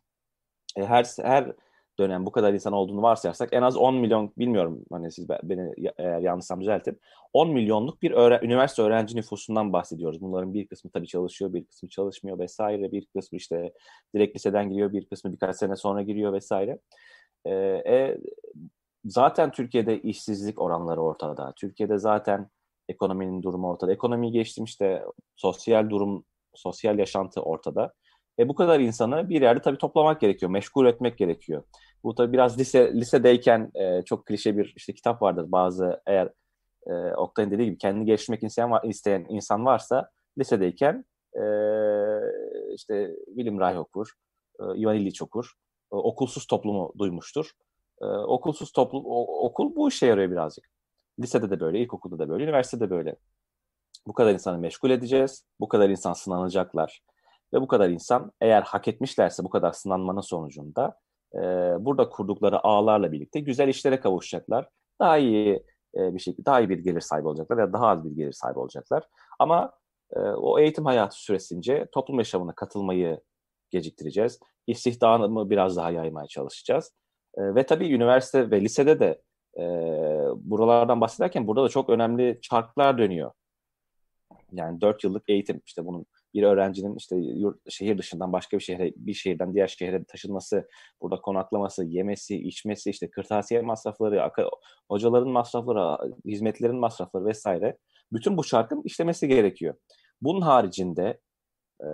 [0.76, 1.52] E, her her
[1.99, 6.20] dönem bu kadar insan olduğunu varsayarsak en az 10 milyon bilmiyorum hani siz beni eğer
[6.20, 7.01] yanlışsam düzeltin.
[7.32, 10.20] 10 milyonluk bir öğren üniversite öğrenci nüfusundan bahsediyoruz.
[10.20, 12.92] Bunların bir kısmı tabii çalışıyor, bir kısmı çalışmıyor vesaire.
[12.92, 13.72] Bir kısmı işte
[14.14, 16.78] direkt liseden giriyor, bir kısmı birkaç sene sonra giriyor vesaire.
[17.44, 17.53] Ee,
[17.86, 18.18] e,
[19.05, 21.53] zaten Türkiye'de işsizlik oranları ortada.
[21.57, 22.51] Türkiye'de zaten
[22.88, 23.92] ekonominin durumu ortada.
[23.92, 25.05] Ekonomiyi geçtim işte
[25.36, 26.24] sosyal durum,
[26.55, 27.92] sosyal yaşantı ortada.
[28.38, 31.62] E bu kadar insanı bir yerde tabii toplamak gerekiyor, meşgul etmek gerekiyor.
[32.05, 35.53] Bu tabii biraz lise lisedeyken e, çok klişe bir işte kitap vardır.
[35.53, 36.28] Bazı eğer
[36.86, 41.42] e, Oktay'ın dediği gibi kendini geliştirmek isteyen, isteyen insan varsa lisedeyken e,
[42.74, 44.09] işte William Reich okur,
[44.61, 45.53] e, Ivan Illich okur,
[45.92, 47.51] e, okulsuz toplumu duymuştur.
[48.03, 50.64] E, okulsuz toplum, o, okul bu işe yarıyor birazcık.
[51.20, 53.16] Lisede de böyle, ilkokulda da böyle, üniversitede de böyle.
[54.07, 57.03] Bu kadar insanı meşgul edeceğiz, bu kadar insan sınanacaklar
[57.55, 60.99] ve bu kadar insan eğer hak etmişlerse bu kadar sınanmanın sonucunda
[61.34, 61.40] e,
[61.84, 64.68] burada kurdukları ağlarla birlikte güzel işlere kavuşacaklar.
[65.00, 65.62] Daha iyi
[65.96, 68.58] e, bir şekilde daha iyi bir gelir sahibi olacaklar ya daha az bir gelir sahibi
[68.58, 69.04] olacaklar.
[69.38, 69.72] Ama
[70.16, 73.20] e, o eğitim hayatı süresince toplum yaşamına katılmayı
[73.70, 74.40] geciktireceğiz.
[74.66, 76.92] İstihdamı biraz daha yaymaya çalışacağız.
[77.36, 79.22] E, ve tabii üniversite ve lisede de
[79.58, 79.64] e,
[80.36, 83.32] buralardan bahsederken burada da çok önemli çarklar dönüyor.
[84.52, 88.92] Yani dört yıllık eğitim işte bunun bir öğrencinin işte yurt, şehir dışından başka bir şehre,
[88.96, 90.68] bir şehirden diğer şehre taşınması,
[91.00, 94.30] burada konaklaması, yemesi, içmesi, işte kırtasiye masrafları,
[94.88, 97.78] hocaların masrafları, hizmetlerin masrafları vesaire.
[98.12, 99.74] Bütün bu şarkın işlemesi gerekiyor.
[100.22, 101.20] Bunun haricinde
[101.80, 101.88] e,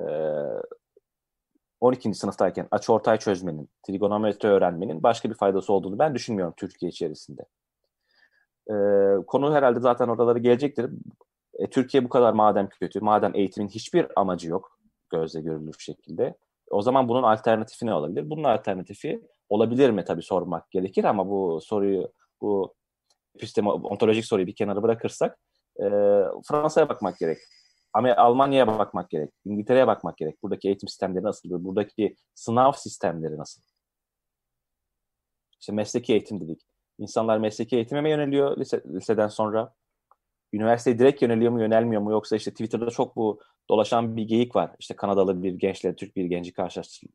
[1.81, 2.15] 12.
[2.15, 7.43] sınıftayken açıortay çözmenin, trigonometri öğrenmenin başka bir faydası olduğunu ben düşünmüyorum Türkiye içerisinde.
[8.71, 8.75] E,
[9.27, 10.91] konu herhalde zaten oraları gelecektir.
[11.59, 14.79] E, Türkiye bu kadar madem kötü, madem eğitimin hiçbir amacı yok
[15.11, 16.35] gözle görülür şekilde,
[16.71, 18.31] o zaman bunun alternatifi ne olabilir?
[18.31, 22.75] Bunun alternatifi olabilir mi tabii sormak gerekir ama bu soruyu, bu
[23.37, 25.39] episteme, ontolojik soruyu bir kenara bırakırsak
[25.81, 25.85] e,
[26.49, 27.39] Fransa'ya bakmak gerek.
[27.93, 29.31] Ama Almanya'ya bakmak gerek.
[29.45, 30.43] İngiltere'ye bakmak gerek.
[30.43, 31.65] Buradaki eğitim sistemleri nasıl?
[31.65, 33.63] Buradaki sınav sistemleri nasıl?
[35.61, 36.61] İşte mesleki eğitim dedik.
[36.99, 39.75] İnsanlar mesleki eğitime mi yöneliyor lise, liseden sonra?
[40.55, 44.71] Üniversiteye direkt yöneliyor mu yönelmiyor mu yoksa işte Twitter'da çok bu dolaşan bir geyik var.
[44.79, 46.53] İşte Kanadalı bir gençle Türk bir genci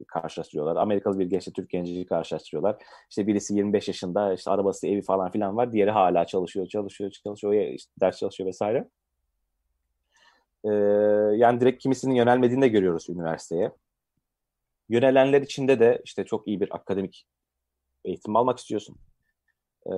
[0.08, 0.76] karşılaştırıyorlar.
[0.76, 2.78] Amerikalı bir gençle Türk genci karşılaştırıyorlar.
[3.10, 5.74] İşte birisi 25 yaşında işte arabası evi falan filan var.
[5.74, 8.90] Diğeri hala çalışıyor çalışıyor çalışıyor işte ders çalışıyor vesaire.
[10.64, 10.70] Ee,
[11.36, 13.72] yani direkt kimisinin yönelmediğini de görüyoruz üniversiteye.
[14.90, 17.26] Yönelenler içinde de işte çok iyi bir akademik
[18.06, 18.98] eğitim almak istiyorsun.
[19.86, 19.92] Ee,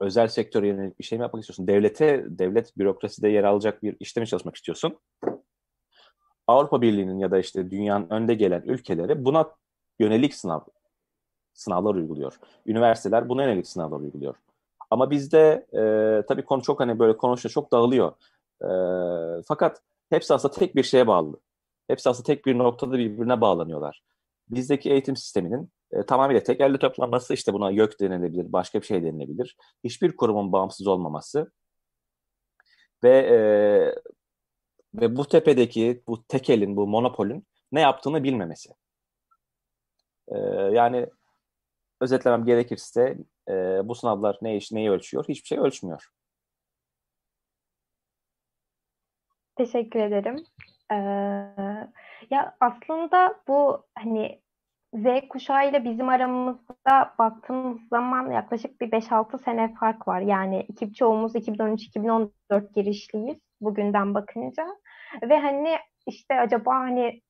[0.00, 1.66] özel sektöre yönelik bir şey mi yapmak istiyorsun?
[1.66, 4.98] Devlete, devlet bürokraside yer alacak bir işte mi çalışmak istiyorsun?
[6.46, 9.50] Avrupa Birliği'nin ya da işte dünyanın önde gelen ülkeleri buna
[9.98, 10.60] yönelik sınav
[11.54, 12.38] sınavlar uyguluyor.
[12.66, 14.34] Üniversiteler buna yönelik sınavlar uyguluyor.
[14.90, 15.82] Ama bizde e,
[16.26, 18.12] tabii konu çok hani böyle konuşta çok dağılıyor.
[18.62, 18.68] E,
[19.48, 21.40] fakat hepsi aslında tek bir şeye bağlı.
[21.88, 24.02] Hepsi aslında tek bir noktada birbirine bağlanıyorlar.
[24.50, 29.02] Bizdeki eğitim sisteminin e, tamamıyla tek elle toplanması, işte buna YÖK denilebilir, başka bir şey
[29.02, 29.56] denilebilir.
[29.84, 31.52] Hiçbir kurumun bağımsız olmaması
[33.04, 33.38] ve e,
[34.94, 38.70] ve bu tepedeki, bu tekelin, bu monopolün ne yaptığını bilmemesi.
[40.28, 40.38] E,
[40.72, 41.06] yani
[42.00, 43.18] özetlemem gerekirse
[43.48, 43.52] e,
[43.84, 45.24] bu sınavlar ne iş, neyi ölçüyor?
[45.28, 46.10] Hiçbir şey ölçmüyor.
[49.56, 50.44] Teşekkür ederim.
[50.92, 50.94] Ee,
[52.30, 54.40] ya aslında bu hani
[54.94, 60.20] Z kuşağı ile bizim aramızda baktığımız zaman yaklaşık bir 5-6 sene fark var.
[60.20, 62.30] Yani iki, çoğumuz 2013-2014
[62.74, 64.66] girişliyiz bugünden bakınca.
[65.22, 65.76] Ve hani
[66.06, 67.20] işte acaba hani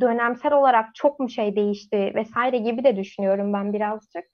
[0.00, 4.26] dönemsel olarak çok mu şey değişti vesaire gibi de düşünüyorum ben birazcık.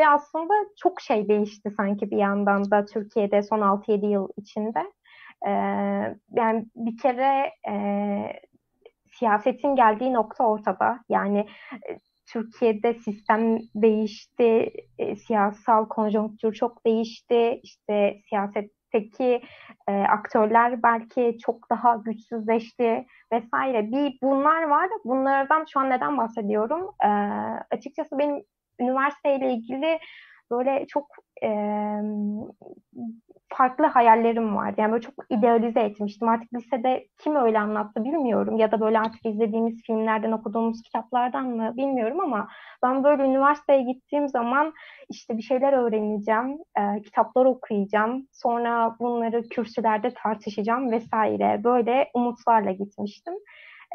[0.00, 4.92] Ve aslında çok şey değişti sanki bir yandan da Türkiye'de son 6-7 yıl içinde.
[5.46, 5.50] Ee,
[6.32, 7.74] yani bir kere e,
[9.18, 11.00] siyasetin geldiği nokta ortada.
[11.08, 11.46] Yani
[11.88, 11.96] e,
[12.32, 17.60] Türkiye'de sistem değişti, e, siyasal konjonktür çok değişti.
[17.62, 19.42] İşte siyasetteki
[19.88, 23.90] e, aktörler belki çok daha güçsüzleşti vesaire.
[23.92, 24.88] Bir bunlar var.
[25.04, 26.90] Bunlardan şu an neden bahsediyorum?
[27.04, 27.08] E,
[27.70, 28.42] açıkçası benim
[28.80, 29.98] üniversiteyle ilgili
[30.50, 31.06] böyle çok
[31.42, 31.48] e,
[33.48, 34.80] farklı hayallerim vardı.
[34.80, 36.28] Yani böyle çok idealize etmiştim.
[36.28, 38.56] Artık lisede kim öyle anlattı bilmiyorum.
[38.56, 42.48] Ya da böyle artık izlediğimiz filmlerden, okuduğumuz kitaplardan mı bilmiyorum ama
[42.82, 44.72] ben böyle üniversiteye gittiğim zaman
[45.10, 48.26] işte bir şeyler öğreneceğim, e, kitaplar okuyacağım.
[48.32, 51.60] Sonra bunları kürsülerde tartışacağım vesaire.
[51.64, 53.34] Böyle umutlarla gitmiştim.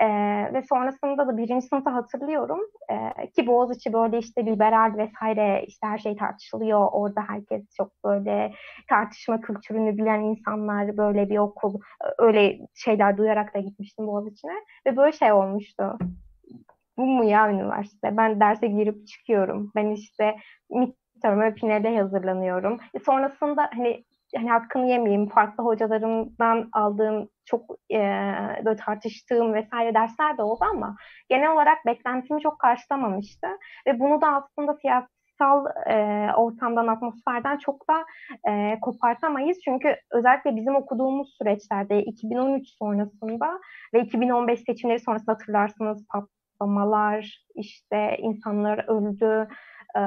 [0.02, 0.08] E,
[0.54, 5.98] ve sonrasında da birinci sınıfta hatırlıyorum e, ki Boğaziçi böyle işte liberal vesaire işte her
[5.98, 6.88] şey tartışılıyor.
[6.92, 8.54] Orada herkes çok böyle
[8.90, 11.80] tartışma kültürünü bilen insanlar böyle bir okul
[12.18, 14.56] öyle şeyler duyarak da gitmiştim Boğaziçi'ne
[14.88, 15.98] ve böyle şey olmuştu.
[16.98, 18.18] Bu mu ya üniversite?
[18.18, 19.72] Ben derse girip çıkıyorum.
[19.76, 20.36] Ben işte
[20.70, 22.80] midterm'e finale hazırlanıyorum.
[22.94, 24.04] E sonrasında hani
[24.36, 27.62] hani hakkını yemeyeyim farklı hocalarımdan aldığım çok
[27.92, 28.00] e,
[28.66, 30.96] böyle tartıştığım vesaire dersler de oldu ama
[31.30, 33.48] genel olarak beklentimi çok karşılamamıştı
[33.88, 38.06] ve bunu da aslında siyasal e, ortamdan, atmosferden çok da
[38.52, 39.58] e, kopartamayız.
[39.66, 43.60] Çünkü özellikle bizim okuduğumuz süreçlerde 2013 sonrasında
[43.94, 49.48] ve 2015 seçimleri sonrasında hatırlarsınız patlamalar, işte insanlar öldü,
[49.98, 50.02] e,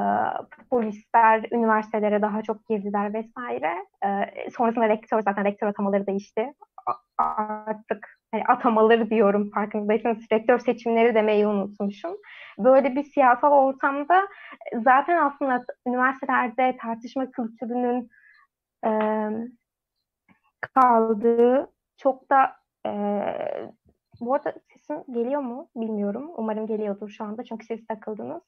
[0.71, 3.73] polisler üniversitelere daha çok girdiler vesaire.
[4.05, 6.53] E, sonrasında rektör zaten rektör atamaları değişti.
[6.87, 12.17] A- artık hani atamaları diyorum farkındaysanız rektör seçimleri demeyi unutmuşum.
[12.59, 14.29] Böyle bir siyasal ortamda
[14.85, 18.11] zaten aslında üniversitelerde tartışma kültürünün
[18.87, 18.91] e,
[20.61, 22.57] kaldığı çok da
[22.87, 22.91] e,
[24.21, 26.31] bu arada sesim geliyor mu bilmiyorum.
[26.37, 28.43] Umarım geliyordur şu anda çünkü siz takıldınız.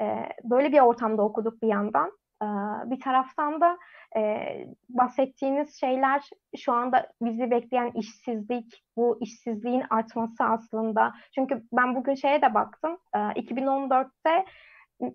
[0.00, 2.12] E, böyle bir ortamda okuduk bir yandan.
[2.42, 2.46] E,
[2.90, 3.78] bir taraftan da
[4.16, 4.46] e,
[4.88, 6.22] bahsettiğiniz şeyler
[6.56, 11.12] şu anda bizi bekleyen işsizlik, bu işsizliğin artması aslında.
[11.34, 12.98] Çünkü ben bugün şeye de baktım.
[13.14, 14.44] E, 2014'te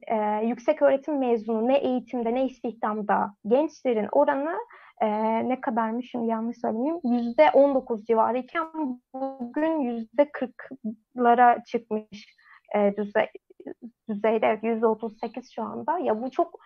[0.07, 4.55] e, yüksek öğretim mezunu ne eğitimde ne istihdamda gençlerin oranı
[5.01, 5.07] e,
[5.49, 8.65] ne kadarmış şimdi yanlış söylemeyeyim yüzde 19 civarıyken
[9.13, 12.35] bugün yüzde 40'lara çıkmış
[12.75, 13.27] e, düzey,
[14.09, 15.99] düzeyde evet %38 şu anda.
[15.99, 16.59] Ya bu çok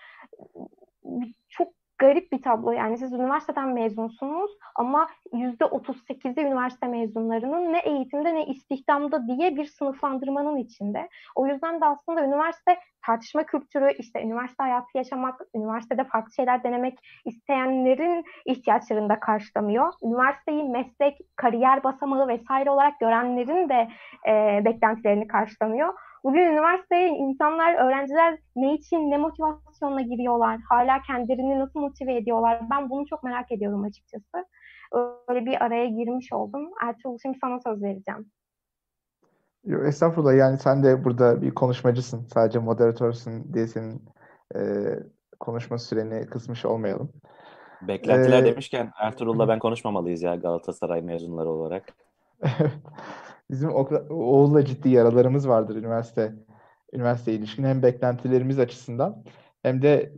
[1.50, 1.68] çok
[1.98, 2.72] garip bir tablo.
[2.72, 9.66] Yani siz üniversiteden mezunsunuz ama yüzde 38'i üniversite mezunlarının ne eğitimde ne istihdamda diye bir
[9.66, 11.10] sınıflandırmanın içinde.
[11.36, 17.00] O yüzden de aslında üniversite tartışma kültürü, işte üniversite hayatı yaşamak, üniversitede farklı şeyler denemek
[17.26, 19.94] isteyenlerin ihtiyaçlarını da karşılamıyor.
[20.04, 23.88] Üniversiteyi meslek, kariyer basamağı vesaire olarak görenlerin de
[24.28, 25.94] e, beklentilerini karşılamıyor.
[26.24, 30.60] Bugün üniversiteye insanlar, öğrenciler ne için, ne motivasyonla giriyorlar?
[30.70, 32.62] Hala kendilerini nasıl motive ediyorlar?
[32.72, 34.46] Ben bunu çok merak ediyorum açıkçası.
[35.28, 36.70] Öyle bir araya girmiş oldum.
[36.84, 38.32] Ertuğrul şimdi sana söz vereceğim.
[39.66, 42.26] Yo, estağfurullah yani sen de burada bir konuşmacısın.
[42.34, 44.02] Sadece moderatörsün diye senin
[44.56, 44.60] e,
[45.40, 47.12] konuşma süreni kısmış olmayalım.
[47.82, 51.84] Beklentiler ee, demişken Ertuğrul'la ben konuşmamalıyız ya Galatasaray mezunları olarak.
[53.54, 53.70] Bizim
[54.10, 56.34] Oğuz'la ciddi yaralarımız vardır üniversite
[56.94, 59.24] üniversite ilişkin hem beklentilerimiz açısından
[59.62, 60.14] hem de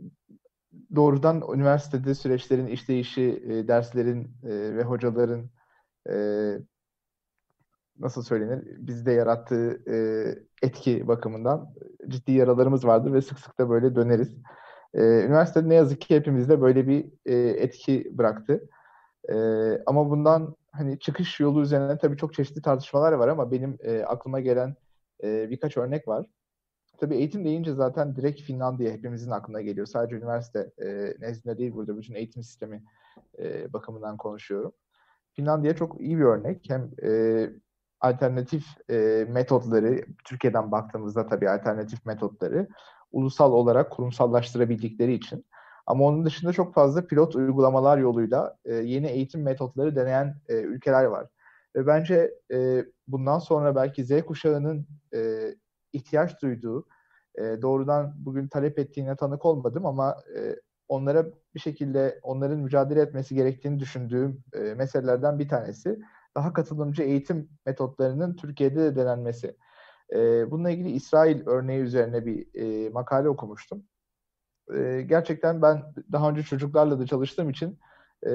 [0.94, 5.50] doğrudan üniversitede süreçlerin işleyişi, e, derslerin e, ve hocaların
[6.10, 6.14] e,
[7.98, 9.82] nasıl söylenir bizde yarattığı
[10.62, 11.74] etki bakımından
[12.08, 14.36] ciddi yaralarımız vardır ve sık sık da böyle döneriz.
[14.94, 17.12] E, üniversite ne yazık ki hepimizde böyle bir
[17.54, 18.68] etki bıraktı.
[19.86, 24.40] Ama bundan hani çıkış yolu üzerine tabii çok çeşitli tartışmalar var ama benim e, aklıma
[24.40, 24.76] gelen
[25.22, 26.26] e, birkaç örnek var.
[26.98, 29.86] Tabii eğitim deyince zaten direkt Finlandiya hepimizin aklına geliyor.
[29.86, 32.84] Sadece üniversite e, nezdinde değil burada bütün eğitim sistemi
[33.38, 34.72] e, bakımından konuşuyorum.
[35.32, 36.70] Finlandiya çok iyi bir örnek.
[36.70, 37.50] Hem e,
[38.00, 42.68] alternatif e, metotları, Türkiye'den baktığımızda tabii alternatif metotları
[43.12, 45.44] ulusal olarak kurumsallaştırabildikleri için.
[45.86, 51.04] Ama onun dışında çok fazla pilot uygulamalar yoluyla e, yeni eğitim metotları deneyen e, ülkeler
[51.04, 51.26] var.
[51.76, 55.50] Ve bence e, bundan sonra belki Z kuşağının e,
[55.92, 56.86] ihtiyaç duyduğu,
[57.38, 60.56] e, doğrudan bugün talep ettiğine tanık olmadım ama e,
[60.88, 65.98] onlara bir şekilde onların mücadele etmesi gerektiğini düşündüğüm e, meselelerden bir tanesi
[66.36, 69.56] daha katılımcı eğitim metotlarının Türkiye'de de denenmesi.
[70.14, 73.84] E, bununla ilgili İsrail örneği üzerine bir e, makale okumuştum.
[74.74, 77.78] E, gerçekten ben daha önce çocuklarla da çalıştığım için
[78.26, 78.30] e,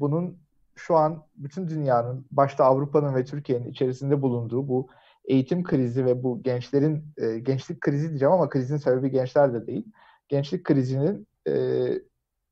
[0.00, 0.38] bunun
[0.74, 4.88] şu an bütün dünyanın, başta Avrupa'nın ve Türkiye'nin içerisinde bulunduğu bu
[5.24, 9.86] eğitim krizi ve bu gençlerin, e, gençlik krizi diyeceğim ama krizin sebebi gençler de değil.
[10.28, 11.84] Gençlik krizinin e,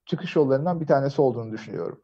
[0.07, 2.03] çıkış yollarından bir tanesi olduğunu düşünüyorum.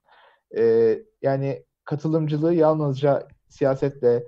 [0.57, 4.25] E, yani katılımcılığı yalnızca siyasetle,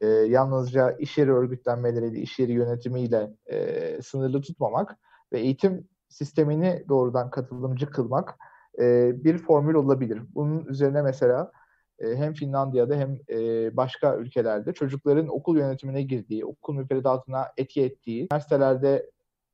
[0.00, 4.98] e, yalnızca iş yeri örgütlenmeleriyle, iş yeri yönetimiyle e, sınırlı tutmamak
[5.32, 8.34] ve eğitim sistemini doğrudan katılımcı kılmak
[8.78, 10.22] e, bir formül olabilir.
[10.34, 11.52] Bunun üzerine mesela
[11.98, 18.22] e, hem Finlandiya'da hem e, başka ülkelerde çocukların okul yönetimine girdiği, okul müfredatına etki ettiği,
[18.22, 19.10] üniversitelerde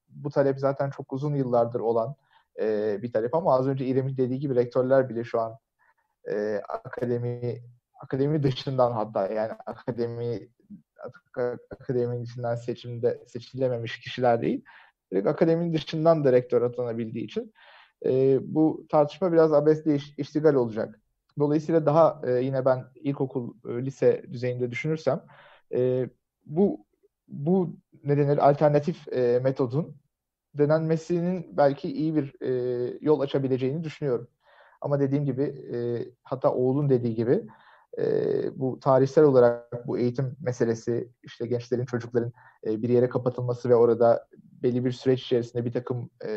[0.08, 2.14] bu talep zaten çok uzun yıllardır olan
[2.61, 5.58] e, bir talep ama az önce İrem'in dediği gibi rektörler bile şu an
[6.30, 7.62] e, akademi
[8.00, 10.48] akademi dışından hatta yani akademi
[11.70, 14.64] akademinin içinden seçimde seçilememiş kişiler değil.
[15.12, 17.52] Direkt akademinin dışından da rektör atanabildiği için
[18.06, 21.00] e, bu tartışma biraz abesle iş, iştigal olacak.
[21.38, 25.24] Dolayısıyla daha e, yine ben ilkokul, e, lise düzeyinde düşünürsem
[25.74, 26.11] e,
[26.46, 26.86] bu
[27.28, 29.96] bu ne denir alternatif e, metodun
[30.54, 34.28] denenmesinin belki iyi bir e, yol açabileceğini düşünüyorum.
[34.80, 35.76] Ama dediğim gibi e,
[36.22, 37.46] hatta oğlun dediği gibi
[37.98, 38.04] e,
[38.61, 42.32] bu tarihsel olarak bu eğitim meselesi işte gençlerin çocukların
[42.66, 44.28] e, bir yere kapatılması ve orada
[44.62, 46.30] belli bir süreç içerisinde bir takım e,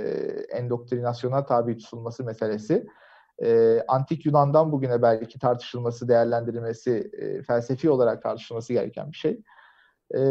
[0.51, 2.87] endoktrinasyona tabi tutulması meselesi
[3.43, 9.41] e, antik Yunan'dan bugüne belki tartışılması, değerlendirilmesi, e, felsefi olarak tartışılması gereken bir şey.
[10.15, 10.21] E,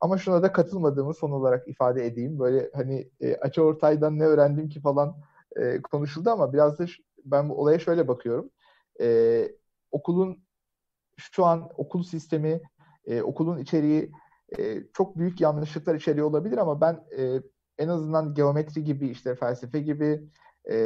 [0.00, 2.38] ama şuna da katılmadığımı son olarak ifade edeyim.
[2.38, 5.16] Böyle hani e, Açı Ortay'dan ne öğrendim ki falan
[5.56, 6.84] e, konuşuldu ama biraz da
[7.24, 8.50] ben bu olaya şöyle bakıyorum.
[9.00, 9.48] E,
[9.90, 10.44] okulun
[11.16, 12.60] şu an okul sistemi,
[13.06, 14.12] e, okulun içeriği
[14.58, 17.42] e, çok büyük yanlışlıklar içeriyor olabilir ama ben e,
[17.78, 20.22] en azından geometri gibi işte felsefe gibi
[20.70, 20.76] e,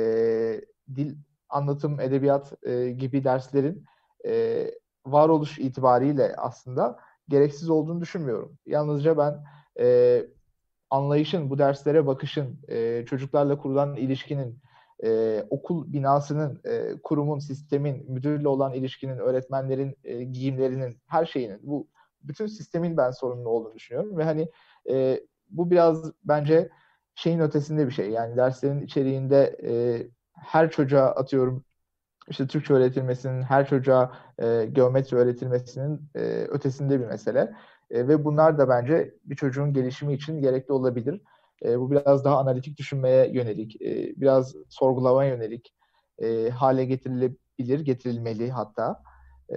[0.95, 1.17] dil
[1.49, 3.85] anlatım edebiyat e, gibi derslerin
[4.27, 4.67] e,
[5.07, 6.99] varoluş itibariyle aslında
[7.29, 8.59] gereksiz olduğunu düşünmüyorum.
[8.67, 9.45] Yalnızca ben
[9.81, 10.27] e,
[10.91, 14.59] anlayışın, bu derslere bakışın, e, çocuklarla kurulan ilişkinin,
[15.05, 21.89] e, okul binasının, e, kurumun, sistemin, müdürle olan ilişkinin, öğretmenlerin e, giyimlerinin, her şeyinin, bu
[22.29, 24.51] bütün sistemin ben sorumlu olduğunu düşünüyorum ve hani
[24.91, 25.21] e,
[25.51, 26.71] bu biraz bence
[27.15, 28.11] şeyin ötesinde bir şey.
[28.11, 29.73] Yani derslerin içeriğinde e,
[30.33, 31.65] her çocuğa atıyorum
[32.29, 36.21] işte Türkçe öğretilmesinin, her çocuğa e, geometri öğretilmesinin e,
[36.51, 37.55] ötesinde bir mesele.
[37.91, 41.23] E, ve bunlar da bence bir çocuğun gelişimi için gerekli olabilir.
[41.65, 45.75] E, bu biraz daha analitik düşünmeye yönelik, e, biraz sorgulamaya yönelik
[46.19, 49.03] e, hale getirilebilir, getirilmeli hatta.
[49.53, 49.57] E,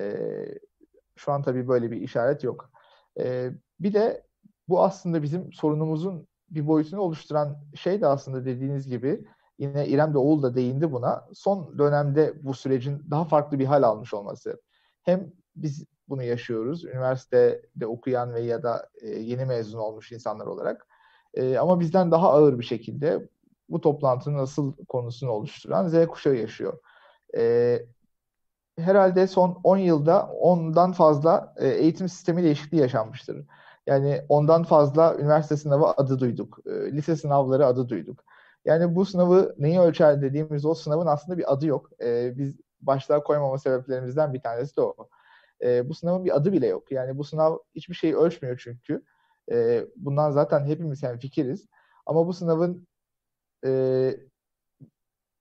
[1.20, 2.72] şu an tabii böyle bir işaret yok.
[3.20, 4.24] E, bir de
[4.70, 9.26] bu aslında bizim sorunumuzun bir boyutunu oluşturan şey de aslında dediğiniz gibi
[9.60, 11.28] yine İrem de Oğul da değindi buna.
[11.34, 14.62] Son dönemde bu sürecin daha farklı bir hal almış olması.
[15.04, 16.86] Hem biz bunu yaşıyoruz.
[16.86, 20.88] Üniversitede okuyan ve ya da e, yeni mezun olmuş insanlar olarak.
[21.34, 23.30] E, ama bizden daha ağır bir şekilde
[23.70, 26.80] bu toplantının asıl konusunu oluşturan Z kuşağı yaşıyor.
[28.80, 33.46] Herhalde son 10 yılda ondan fazla e, eğitim sistemi değişikliği yaşanmıştır.
[33.88, 36.60] Yani ondan fazla üniversite sınavı adı duyduk.
[36.66, 38.24] E, lise sınavları adı duyduk.
[38.66, 41.90] Yani bu sınavı neyi ölçer dediğimiz o sınavın aslında bir adı yok.
[42.02, 44.96] E, biz başlığa koymama sebeplerimizden bir tanesi de o.
[45.64, 46.92] E, bu sınavın bir adı bile yok.
[46.92, 49.04] Yani bu sınav hiçbir şeyi ölçmüyor çünkü.
[49.96, 51.68] Bundan zaten hepimiz yani fikiriz.
[52.06, 52.88] Ama bu sınavın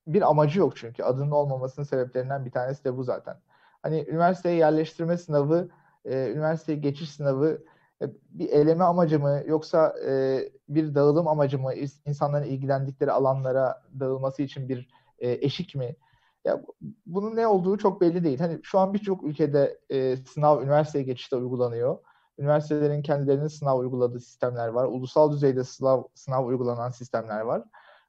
[0.09, 1.02] bir amacı yok çünkü.
[1.02, 3.36] Adının olmamasının sebeplerinden bir tanesi de bu zaten.
[3.82, 5.68] Hani üniversiteye yerleştirme sınavı,
[6.04, 7.59] e, üniversiteye geçiş sınavı
[8.02, 11.74] e, bir eleme amacı mı yoksa e, bir dağılım amacı mı
[12.06, 14.88] insanların ilgilendikleri alanlara dağılması için bir
[15.18, 15.96] e, eşik mi?
[16.44, 16.62] Ya
[17.06, 18.38] bunun ne olduğu çok belli değil.
[18.38, 21.98] Hani şu an birçok ülkede e, sınav üniversiteye geçişte uygulanıyor.
[22.38, 24.84] Üniversitelerin kendilerinin sınav uyguladığı sistemler var.
[24.84, 27.62] Ulusal düzeyde sınav, sınav uygulanan sistemler var.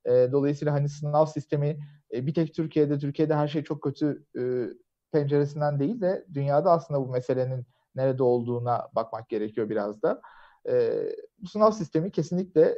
[0.05, 1.77] E, dolayısıyla hani sınav sistemi
[2.13, 4.41] e, bir tek Türkiye'de, Türkiye'de her şey çok kötü e,
[5.11, 10.21] penceresinden değil de dünyada aslında bu meselenin nerede olduğuna bakmak gerekiyor biraz da.
[10.69, 11.03] E,
[11.39, 12.77] bu sınav sistemi kesinlikle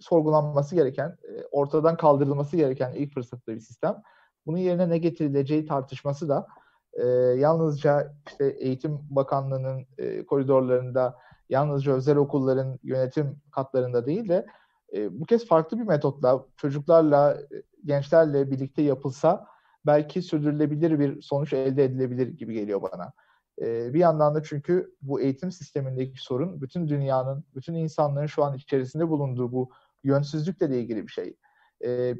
[0.00, 4.02] sorgulanması gereken, e, ortadan kaldırılması gereken ilk fırsatta bir sistem.
[4.46, 6.46] Bunun yerine ne getirileceği tartışması da
[6.92, 7.06] e,
[7.38, 14.46] yalnızca işte Eğitim Bakanlığı'nın e, koridorlarında, yalnızca özel okulların yönetim katlarında değil de
[14.94, 17.38] e, bu kez farklı bir metotla çocuklarla,
[17.84, 19.46] gençlerle birlikte yapılsa
[19.86, 23.12] belki sürdürülebilir bir sonuç elde edilebilir gibi geliyor bana.
[23.60, 28.54] E, bir yandan da çünkü bu eğitim sistemindeki sorun bütün dünyanın, bütün insanların şu an
[28.54, 29.70] içerisinde bulunduğu bu
[30.04, 31.36] yönsüzlükle de ilgili bir şey.
[31.84, 32.14] E,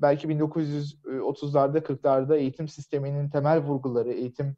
[0.00, 4.56] belki 1930'larda 40'larda eğitim sisteminin temel vurguları, eğitim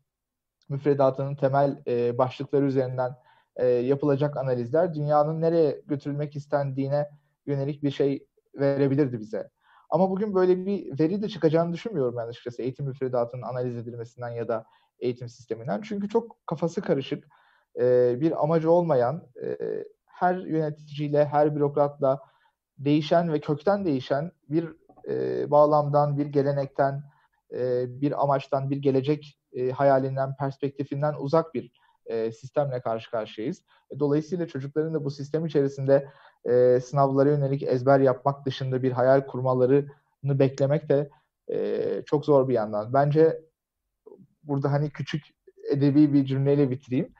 [0.68, 3.16] müfredatının temel e, başlıkları üzerinden
[3.56, 7.08] e, yapılacak analizler dünyanın nereye götürülmek istendiğine
[7.46, 9.50] yönelik bir şey verebilirdi bize.
[9.90, 14.48] Ama bugün böyle bir veri de çıkacağını düşünmüyorum ben açıkçası eğitim müfredatının analiz edilmesinden ya
[14.48, 14.64] da
[14.98, 15.80] eğitim sisteminden.
[15.80, 17.24] Çünkü çok kafası karışık,
[17.80, 19.58] e, bir amacı olmayan, e,
[20.06, 22.20] her yöneticiyle, her bürokratla
[22.78, 24.68] değişen ve kökten değişen bir
[25.08, 27.02] e, bağlamdan, bir gelenekten,
[27.86, 29.38] bir amaçtan, bir gelecek
[29.74, 31.72] hayalinden, perspektifinden uzak bir
[32.32, 33.62] sistemle karşı karşıyayız.
[33.98, 36.08] Dolayısıyla çocukların da bu sistem içerisinde
[36.48, 39.88] e, sınavlara yönelik ezber yapmak dışında bir hayal kurmalarını
[40.24, 41.10] beklemek de
[41.52, 42.92] e, çok zor bir yandan.
[42.92, 43.40] Bence
[44.42, 45.24] burada hani küçük
[45.70, 47.14] edebi bir cümleyle bitireyim.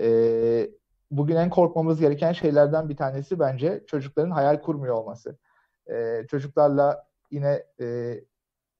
[0.00, 0.70] E,
[1.10, 5.38] bugün en korkmamız gereken şeylerden bir tanesi bence çocukların hayal kurmuyor olması.
[5.90, 8.16] E, çocuklarla yine e,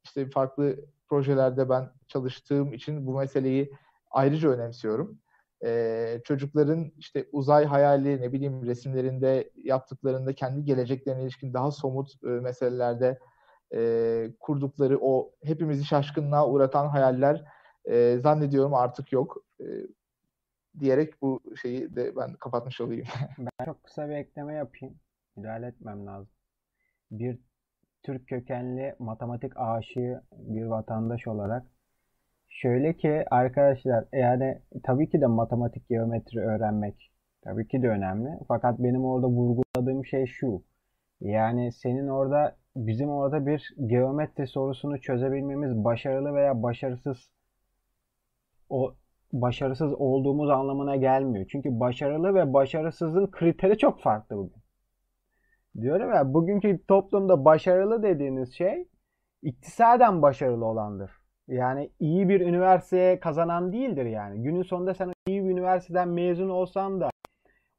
[0.05, 0.77] işte farklı
[1.09, 3.73] projelerde ben çalıştığım için bu meseleyi
[4.11, 5.19] ayrıca önemsiyorum.
[5.65, 12.27] Ee, çocukların işte uzay hayali ne bileyim resimlerinde yaptıklarında kendi geleceklerine ilişkin daha somut e,
[12.27, 13.19] meselelerde
[13.75, 17.45] e, kurdukları o hepimizi şaşkınlığa uğratan hayaller
[17.85, 19.45] e, zannediyorum artık yok.
[19.61, 19.67] E,
[20.81, 23.07] diyerek bu şeyi de ben kapatmış olayım.
[23.39, 24.99] ben çok kısa bir ekleme yapayım.
[25.37, 26.33] Müdahale etmem lazım.
[27.11, 27.39] Bir
[28.03, 31.67] Türk kökenli matematik aşığı bir vatandaş olarak
[32.53, 38.29] şöyle ki arkadaşlar yani tabii ki de matematik geometri öğrenmek tabii ki de önemli.
[38.49, 40.63] Fakat benim orada vurguladığım şey şu.
[41.21, 47.31] Yani senin orada bizim orada bir geometri sorusunu çözebilmemiz başarılı veya başarısız
[48.69, 48.95] o
[49.33, 51.47] başarısız olduğumuz anlamına gelmiyor.
[51.53, 54.63] Çünkü başarılı ve başarısızın kriteri çok farklı bugün.
[55.81, 58.89] Diyorum ya bugünkü toplumda başarılı dediğiniz şey
[59.43, 61.22] iktisaden başarılı olandır.
[61.53, 64.43] Yani iyi bir üniversiteye kazanan değildir yani.
[64.43, 67.11] Günün sonunda sen iyi bir üniversiteden mezun olsan da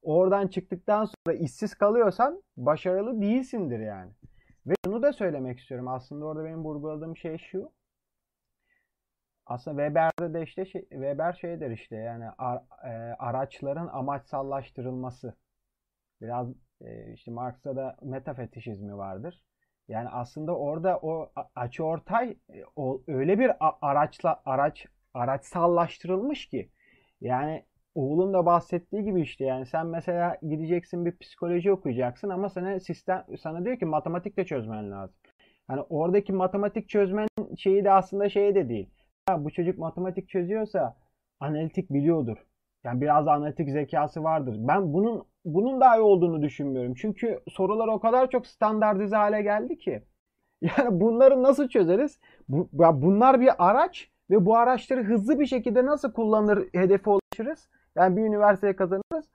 [0.01, 4.11] oradan çıktıktan sonra işsiz kalıyorsan başarılı değilsindir yani.
[4.67, 5.88] Ve bunu da söylemek istiyorum.
[5.88, 7.71] Aslında orada benim vurguladığım şey şu.
[9.45, 15.34] Aslında Weber'de de işte şey, Weber şeydir işte yani ar, e, araçların amaçsallaştırılması.
[16.21, 16.47] Biraz
[16.82, 19.43] e, işte Marx'ta da metafetişizmi vardır.
[19.88, 22.64] Yani aslında orada o açı ortay e,
[23.08, 26.70] öyle bir araçla araç araçsallaştırılmış ki
[27.22, 27.66] yani
[27.96, 33.26] oğlun da bahsettiği gibi işte yani sen mesela gideceksin bir psikoloji okuyacaksın ama sana sistem
[33.40, 35.16] sana diyor ki matematik de çözmen lazım.
[35.68, 37.28] Hani oradaki matematik çözmen
[37.58, 38.90] şeyi de aslında şey de değil.
[39.30, 40.98] Ya bu çocuk matematik çözüyorsa
[41.40, 42.38] analitik biliyordur.
[42.84, 44.56] Yani biraz da analitik zekası vardır.
[44.60, 46.94] Ben bunun bunun daha iyi olduğunu düşünmüyorum.
[46.94, 50.04] Çünkü sorular o kadar çok standartize hale geldi ki.
[50.78, 52.20] Yani bunları nasıl çözeriz?
[52.50, 57.70] Bu, bunlar bir araç ve bu araçları hızlı bir şekilde nasıl kullanır hedefe ulaşırız?
[57.96, 59.30] Yani bir üniversiteye kazanırız.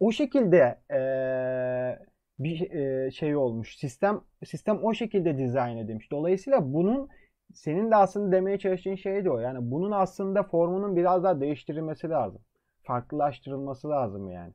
[0.00, 1.98] O şekilde ee,
[2.38, 3.76] bir e, şey olmuş.
[3.76, 6.10] Sistem sistem o şekilde dizayn edilmiş.
[6.10, 7.08] Dolayısıyla bunun
[7.54, 9.38] senin de aslında demeye çalıştığın şey de o.
[9.38, 12.40] Yani bunun aslında formunun biraz daha değiştirilmesi lazım.
[12.82, 14.52] Farklılaştırılması lazım yani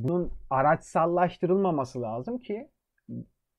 [0.00, 2.70] bunun araçsallaştırılmaması lazım ki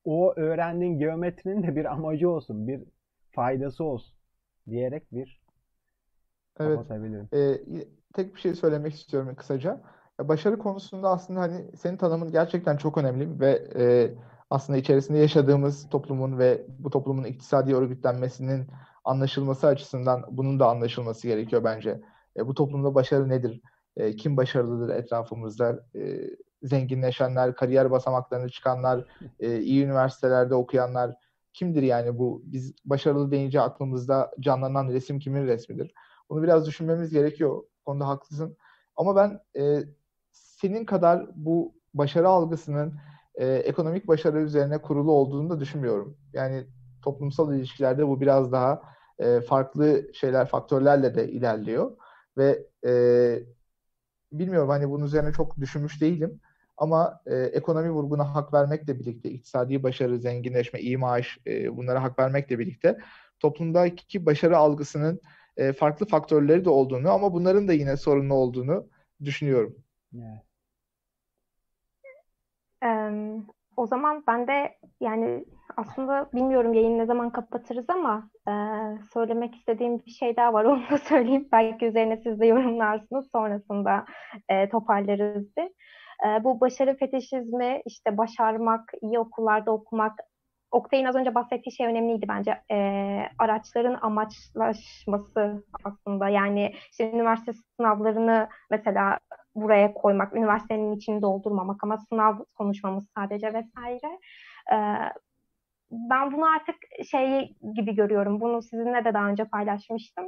[0.04, 2.84] o öğrendiğin geometrinin de bir amacı olsun, bir
[3.32, 4.16] faydası olsun
[4.70, 5.42] diyerek bir
[6.60, 6.80] evet.
[7.34, 9.82] E, tek bir şey söylemek istiyorum kısaca.
[10.20, 14.14] Başarı konusunda aslında hani senin tanımın gerçekten çok önemli ve e,
[14.50, 18.68] aslında içerisinde yaşadığımız toplumun ve bu toplumun iktisadi örgütlenmesinin
[19.04, 22.02] anlaşılması açısından bunun da anlaşılması gerekiyor bence.
[22.38, 23.62] E, bu toplumda başarı nedir?
[23.98, 26.30] E, kim başarılıdır etrafımızda e,
[26.64, 29.06] zenginleşenler, kariyer basamaklarını çıkanlar,
[29.40, 31.16] e, iyi üniversitelerde okuyanlar,
[31.54, 35.94] kimdir yani bu biz başarılı deyince aklımızda canlanan resim kimin resmidir?
[36.30, 37.64] Bunu biraz düşünmemiz gerekiyor.
[37.86, 38.58] konuda haklısın.
[38.96, 39.84] Ama ben e,
[40.32, 42.94] senin kadar bu başarı algısının
[43.36, 46.18] e, ekonomik başarı üzerine kurulu olduğunu da düşünmüyorum.
[46.34, 46.68] Yani
[47.04, 48.82] toplumsal ilişkilerde bu biraz daha
[49.20, 51.98] e, farklı şeyler, faktörlerle de ilerliyor
[52.38, 52.92] ve e,
[54.40, 56.40] bilmiyorum hani bunun üzerine çok düşünmüş değilim.
[56.78, 62.20] Ama e, ekonomi vurguna hak vermekle birlikte, iktisadi başarı, zenginleşme, iyi maaş e, bunlara hak
[62.20, 62.98] vermekle birlikte
[63.40, 65.22] toplumdaki başarı algısının
[65.58, 68.88] e, farklı faktörleri de olduğunu ama bunların da yine sorunlu olduğunu
[69.24, 69.76] düşünüyorum.
[70.16, 70.46] Evet.
[72.84, 75.46] Um, o zaman ben de yani
[75.78, 78.52] aslında bilmiyorum yayını ne zaman kapatırız ama e,
[79.14, 80.66] söylemek istediğim bir şey daha var.
[80.66, 81.48] Onu da söyleyeyim.
[81.52, 83.30] Belki üzerine siz de yorumlarsınız.
[83.32, 84.06] Sonrasında
[84.50, 85.70] e, toparlarız bir.
[86.28, 90.20] E, bu başarı fetişizmi, işte başarmak, iyi okullarda okumak,
[90.72, 92.62] Oktay'ın az önce bahsettiği şey önemliydi bence.
[92.72, 92.78] E,
[93.40, 96.30] araçların amaçlaşması aslında.
[96.30, 99.20] Yani işte üniversite sınavlarını mesela
[99.56, 104.20] buraya koymak, üniversitenin içini doldurmamak ama sınav konuşmamız sadece vesaire.
[104.74, 104.78] E,
[105.92, 106.76] ben bunu artık
[107.12, 108.42] şey gibi görüyorum.
[108.42, 110.26] Bunu sizinle de daha önce paylaşmıştım.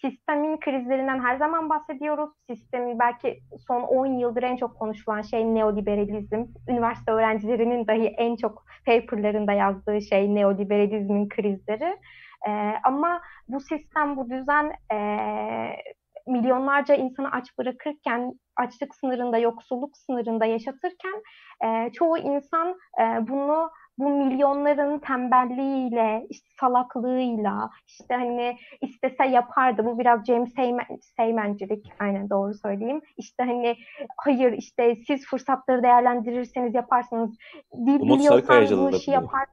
[0.00, 2.30] Sistemin krizlerinden her zaman bahsediyoruz.
[2.50, 6.44] Sistemin belki son 10 yıldır en çok konuşulan şey neoliberalizm.
[6.68, 11.98] Üniversite öğrencilerinin dahi en çok paperlarında yazdığı şey neoliberalizmin krizleri.
[12.48, 14.98] Ee, ama bu sistem, bu düzen e,
[16.26, 21.22] milyonlarca insanı aç bırakırken, açlık sınırında, yoksulluk sınırında yaşatırken
[21.64, 29.84] e, çoğu insan e, bunu bu milyonların tembelliğiyle, işte salaklığıyla, işte hani istese yapardı.
[29.84, 30.86] Bu biraz James Seymen,
[31.16, 33.00] Seymencilik, aynen doğru söyleyeyim.
[33.16, 33.76] İşte hani
[34.16, 37.36] hayır işte siz fırsatları değerlendirirseniz yaparsınız.
[37.86, 39.44] Dil biliyorsan bu işi yapar.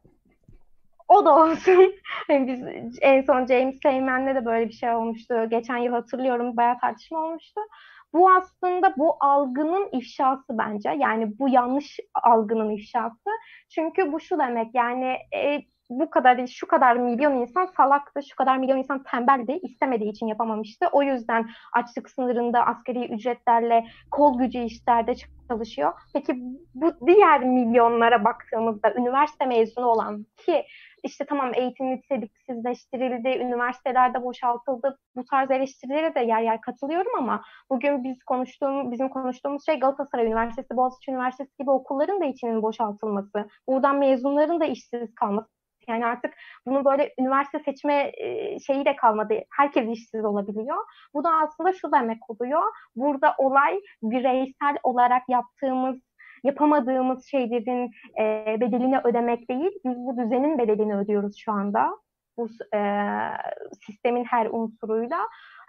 [1.07, 1.93] O da olsun.
[2.27, 5.35] Hani biz en son James Seymen'le de böyle bir şey olmuştu.
[5.49, 7.61] Geçen yıl hatırlıyorum bayağı tartışma olmuştu.
[8.16, 10.89] Bu aslında bu algının ifşası bence.
[10.89, 13.30] Yani bu yanlış algının ifşası.
[13.70, 18.57] Çünkü bu şu demek yani e, bu kadar şu kadar milyon insan salaktı, şu kadar
[18.57, 20.88] milyon insan tembeldi, istemediği için yapamamıştı.
[20.91, 25.13] O yüzden açlık sınırında askeri ücretlerle kol gücü işlerde
[25.49, 25.93] çalışıyor.
[26.13, 26.34] Peki
[26.76, 30.66] bu diğer milyonlara baktığımızda üniversite mezunu olan ki
[31.06, 34.97] işte tamam eğitim niteliksizleştirildi, üniversitelerde boşaltıldı.
[35.16, 40.26] Bu tarz eleştirilere de yer yer katılıyorum ama bugün biz konuştuğum, bizim konuştuğumuz şey Galatasaray
[40.26, 45.47] Üniversitesi, Boğaziçi Üniversitesi gibi okulların da içinin boşaltılması, buradan mezunların da işsiz kalması.
[45.88, 46.34] Yani artık
[46.68, 48.12] bunu böyle üniversite seçme
[48.68, 49.34] şeyi de kalmadı.
[49.58, 50.78] Herkes işsiz olabiliyor.
[51.14, 52.62] Bu da aslında şu demek oluyor.
[52.95, 55.99] Burada olay bireysel olarak yaptığımız
[56.45, 62.05] yapamadığımız şeylerin e, bedelini ödemek değil, biz bu düzenin bedelini ödüyoruz şu anda.
[62.38, 62.79] Bu e,
[63.86, 65.17] sistemin her unsuruyla.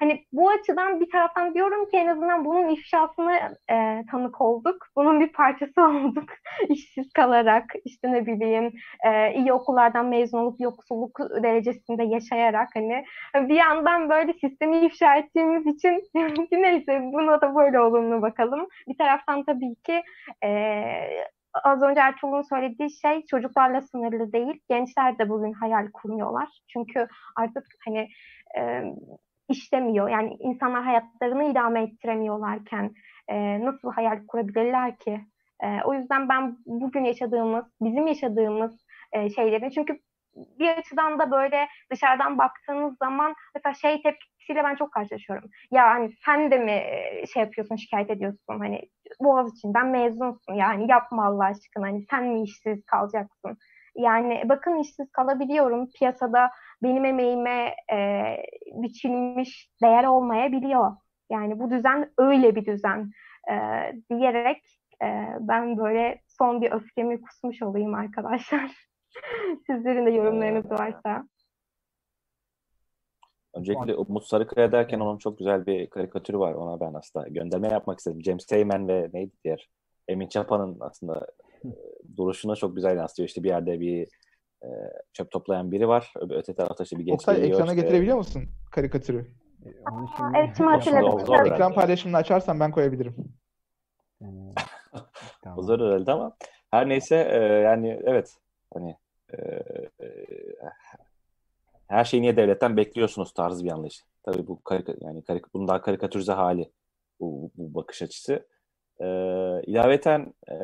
[0.00, 3.36] Hani bu açıdan bir taraftan diyorum ki en azından bunun ifşasına
[3.70, 4.86] e, tanık olduk.
[4.96, 6.28] Bunun bir parçası olduk.
[6.68, 8.72] işsiz kalarak işte ne bileyim
[9.06, 13.04] e, iyi okullardan mezun olup yoksulluk derecesinde yaşayarak hani
[13.34, 16.02] bir yandan böyle sistemi ifşa ettiğimiz için
[16.52, 18.68] neyse buna da böyle olumlu bakalım.
[18.88, 20.02] Bir taraftan tabii ki
[20.44, 20.50] e,
[21.64, 24.60] az önce Ertuğrul'un söylediği şey çocuklarla sınırlı değil.
[24.68, 26.48] Gençler de bugün hayal kurmuyorlar.
[26.68, 28.08] Çünkü artık hani
[28.58, 28.82] e,
[29.48, 30.08] işlemiyor.
[30.08, 32.94] Yani insanlar hayatlarını idame ettiremiyorlarken
[33.28, 35.20] e, nasıl hayal kurabilirler ki?
[35.62, 39.98] E, o yüzden ben bugün yaşadığımız, bizim yaşadığımız e, şeylerin çünkü
[40.36, 45.50] bir açıdan da böyle dışarıdan baktığınız zaman mesela şey tepkisiyle ben çok karşılaşıyorum.
[45.70, 46.82] Ya hani sen de mi
[47.32, 48.80] şey yapıyorsun, şikayet ediyorsun hani
[49.20, 53.58] Boğaz içinden mezunsun yani yapma Allah aşkına hani sen mi işsiz kalacaksın?
[53.96, 55.88] Yani bakın işsiz kalabiliyorum.
[55.98, 56.50] Piyasada
[56.82, 57.96] benim emeğime e,
[58.82, 60.96] biçilmiş değer olmayabiliyor.
[61.30, 63.10] Yani bu düzen öyle bir düzen
[63.50, 63.54] e,
[64.10, 64.62] diyerek
[65.02, 65.06] e,
[65.40, 68.70] ben böyle son bir öfkemi kusmuş olayım arkadaşlar.
[69.66, 71.28] Sizlerin de yorumlarınız varsa.
[73.54, 76.54] Öncelikle Umut Sarıkaya derken onun çok güzel bir karikatürü var.
[76.54, 78.22] Ona ben aslında gönderme yapmak istedim.
[78.24, 79.68] James Teymen ve neydi diğer?
[80.08, 81.26] Emin Çapa'nın aslında
[82.16, 83.28] duruşuna çok güzel yansıtıyor.
[83.28, 84.08] İşte bir yerde bir
[84.62, 84.68] e,
[85.12, 86.12] çöp toplayan biri var.
[86.30, 87.52] Öte tarafta işte bir genç Oktay, geliyor.
[87.52, 87.82] ekrana işte.
[87.82, 88.42] getirebiliyor musun
[88.72, 89.26] karikatürü?
[89.92, 90.38] Onu şimdi...
[90.38, 91.52] Evet şimdi hatırladım.
[91.52, 93.16] Ekran paylaşımını açarsan ben koyabilirim.
[95.42, 95.62] tamam.
[95.62, 96.36] Zor herhalde ama
[96.70, 98.36] her neyse e, yani evet
[98.74, 99.05] hani e, e,
[101.88, 104.04] her şeyi niye devletten bekliyorsunuz tarzı bir anlayış.
[104.22, 106.70] Tabii bu karika, yani karik, bunun daha karikatürize hali
[107.20, 108.46] bu, bu bakış açısı.
[109.00, 109.06] E,
[109.66, 110.56] ilaveten e,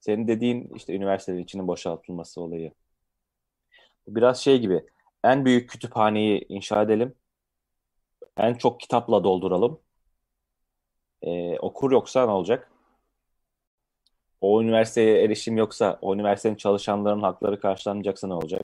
[0.00, 2.72] senin dediğin işte üniversitelerin içinin boşaltılması olayı.
[4.08, 4.86] Biraz şey gibi
[5.24, 7.14] en büyük kütüphaneyi inşa edelim.
[8.36, 9.80] En çok kitapla dolduralım.
[11.22, 12.71] Ee, okur yoksa ne olacak?
[14.42, 18.62] O üniversiteye erişim yoksa, o üniversitenin çalışanların hakları karşılanmayacaksa ne olacak?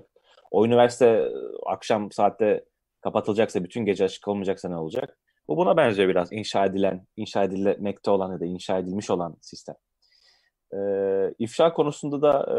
[0.50, 1.32] O üniversite e,
[1.66, 2.64] akşam saatte
[3.00, 5.18] kapatılacaksa, bütün gece açık olmayacaksa ne olacak?
[5.48, 9.74] Bu buna benziyor biraz inşa edilen, inşa edilmekte olan ya da inşa edilmiş olan sistem.
[10.74, 12.58] Ee, ifşa konusunda da e,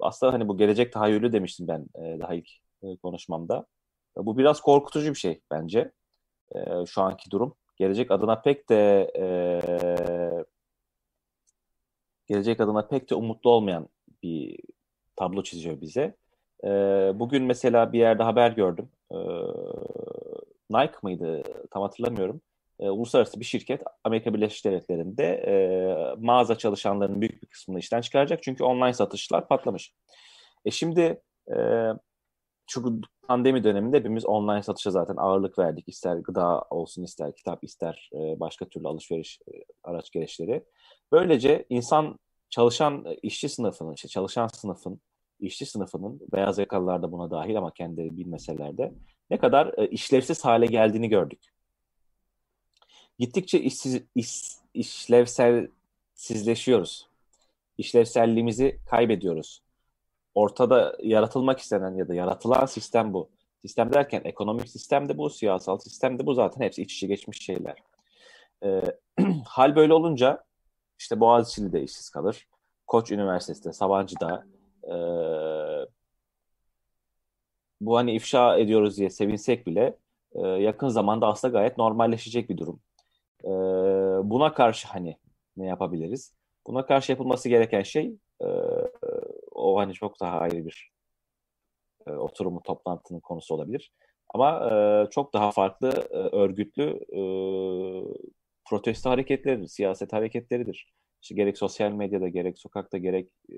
[0.00, 2.48] aslında hani bu gelecek tahayyülü demiştim ben e, daha ilk
[2.82, 3.66] e, konuşmamda.
[4.18, 5.92] E, bu biraz korkutucu bir şey bence
[6.54, 7.54] e, şu anki durum.
[7.76, 10.41] Gelecek adına pek de e,
[12.32, 13.88] gelecek adına pek de umutlu olmayan
[14.22, 14.58] bir
[15.16, 16.16] tablo çiziyor bize.
[16.64, 16.68] E,
[17.14, 18.88] bugün mesela bir yerde haber gördüm.
[19.10, 19.18] E,
[20.70, 21.42] Nike mıydı?
[21.70, 22.40] Tam hatırlamıyorum.
[22.80, 25.54] E, uluslararası bir şirket Amerika Birleşik Devletleri'nde e,
[26.18, 28.42] mağaza çalışanlarının büyük bir kısmını işten çıkaracak.
[28.42, 29.94] Çünkü online satışlar patlamış.
[30.64, 31.22] E şimdi
[31.56, 31.56] e,
[32.66, 35.88] şu pandemi döneminde hepimiz online satışa zaten ağırlık verdik.
[35.88, 39.52] İster gıda olsun, ister kitap, ister e, başka türlü alışveriş e,
[39.84, 40.64] araç gereçleri.
[41.12, 42.18] Böylece insan
[42.50, 45.00] çalışan e, işçi sınıfının, işte çalışan sınıfın,
[45.40, 48.92] işçi sınıfının, beyaz yakalılar da buna dahil ama kendileri bilmeseler de
[49.30, 51.40] ne kadar e, işlevsiz hale geldiğini gördük.
[53.18, 54.42] Gittikçe işsiz, iş,
[54.74, 57.08] işlevsizleşiyoruz.
[57.78, 59.62] İşlevselliğimizi kaybediyoruz.
[60.34, 63.28] Ortada yaratılmak istenen ya da yaratılan sistem bu.
[63.62, 67.44] Sistem derken ekonomik sistem de bu, siyasal sistem de bu zaten hepsi iç içe geçmiş
[67.44, 67.76] şeyler.
[68.64, 68.82] E,
[69.44, 70.44] hal böyle olunca
[71.02, 72.48] işte Boğaziçi'li de işsiz kalır.
[72.86, 74.46] Koç Üniversitesi'de, Sabancı'da
[74.84, 74.94] e,
[77.80, 79.98] bu hani ifşa ediyoruz diye sevinsek bile
[80.32, 82.80] e, yakın zamanda aslında gayet normalleşecek bir durum.
[83.44, 83.50] E,
[84.30, 85.16] buna karşı hani
[85.56, 86.34] ne yapabiliriz?
[86.66, 88.46] Buna karşı yapılması gereken şey e,
[89.50, 90.92] o hani çok daha ayrı bir
[92.06, 93.92] e, oturumu, toplantının konusu olabilir.
[94.34, 97.20] Ama e, çok daha farklı e, örgütlü e,
[98.72, 100.92] protesto hareketleridir, siyaset hareketleridir.
[101.22, 103.56] İşte gerek sosyal medyada, gerek sokakta, gerek e,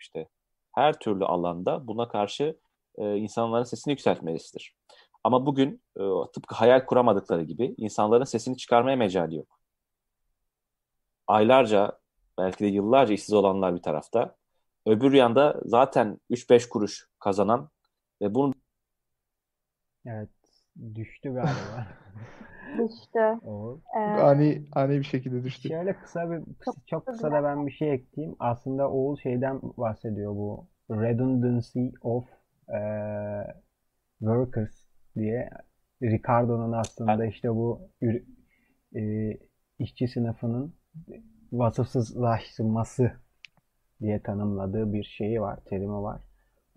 [0.00, 0.28] işte
[0.72, 2.58] her türlü alanda buna karşı
[2.98, 4.76] e, insanların sesini yükseltmesidir.
[5.24, 6.02] Ama bugün e,
[6.34, 9.60] tıpkı hayal kuramadıkları gibi insanların sesini çıkarmaya mecali yok.
[11.26, 11.98] Aylarca,
[12.38, 14.36] belki de yıllarca işsiz olanlar bir tarafta.
[14.86, 17.70] Öbür yanda zaten 3-5 kuruş kazanan
[18.22, 18.54] ve bunu
[20.06, 20.30] Evet,
[20.94, 21.86] düştü galiba.
[22.78, 23.18] Düştü.
[23.96, 25.68] Ee, Ani ani bir şekilde düştü.
[25.68, 28.36] Şöyle kısa bir Çok kısa kısa da ben bir şey ekleyeyim.
[28.38, 32.24] Aslında Oğul şeyden bahsediyor bu redundancy of
[32.68, 33.54] eee,
[34.18, 34.84] workers
[35.16, 35.50] diye
[36.02, 37.80] Ricardo'nun aslında işte bu
[38.96, 39.38] e,
[39.78, 40.74] işçi sınıfının
[41.52, 43.12] vasıfsızlaşması
[44.00, 46.20] diye tanımladığı bir şeyi var, terimi var.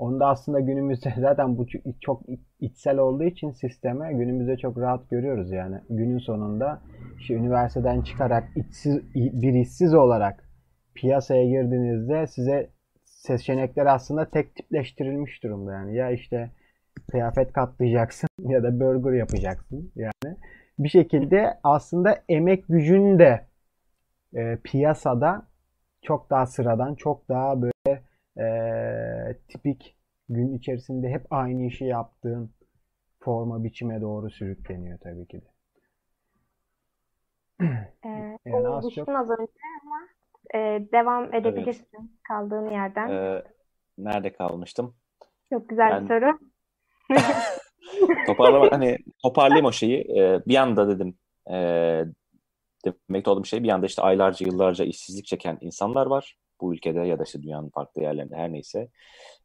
[0.03, 1.65] Onda aslında günümüzde zaten bu
[2.01, 2.21] çok
[2.59, 5.77] içsel olduğu için sisteme günümüzde çok rahat görüyoruz yani.
[5.89, 6.81] Günün sonunda
[7.19, 10.49] işte üniversiteden çıkarak içsiz, bir işsiz olarak
[10.95, 12.69] piyasaya girdiğinizde size
[13.03, 15.95] seçenekler aslında tek tipleştirilmiş durumda yani.
[15.95, 16.51] Ya işte
[17.11, 20.37] kıyafet katlayacaksın ya da burger yapacaksın yani.
[20.79, 23.45] Bir şekilde aslında emek gücün de
[24.35, 25.47] e, piyasada
[26.01, 28.03] çok daha sıradan, çok daha böyle
[28.37, 28.45] e,
[29.53, 29.95] tipik
[30.29, 32.51] gün içerisinde hep aynı işi yaptığın
[33.19, 35.53] forma biçime doğru sürükleniyor tabii ki de.
[38.05, 39.51] e, Yani az çok az önce
[39.83, 39.99] ama
[40.55, 43.09] e, devam edebilirsin kaldığın yerden.
[43.09, 43.43] e,
[43.97, 44.95] nerede kalmıştım?
[45.49, 46.39] Çok güzel Ben bir soru.
[48.27, 49.99] toparlama hani toparlayayım o şeyi.
[49.99, 51.17] E, bir anda dedim
[51.51, 51.55] e,
[52.85, 57.19] demekte olduğum şey bir yanda işte aylarca yıllarca işsizlik çeken insanlar var bu ülkede ya
[57.19, 58.89] da işte dünyanın farklı yerlerinde her neyse.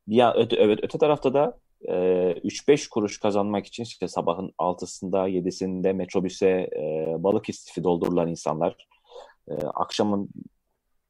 [0.06, 1.92] Yan, öte, evet öte tarafta da e,
[2.44, 8.76] 3-5 kuruş kazanmak için işte sabahın 6'sında 7'sinde metrobüse e, balık istifi doldurulan insanlar
[9.48, 10.28] e, akşamın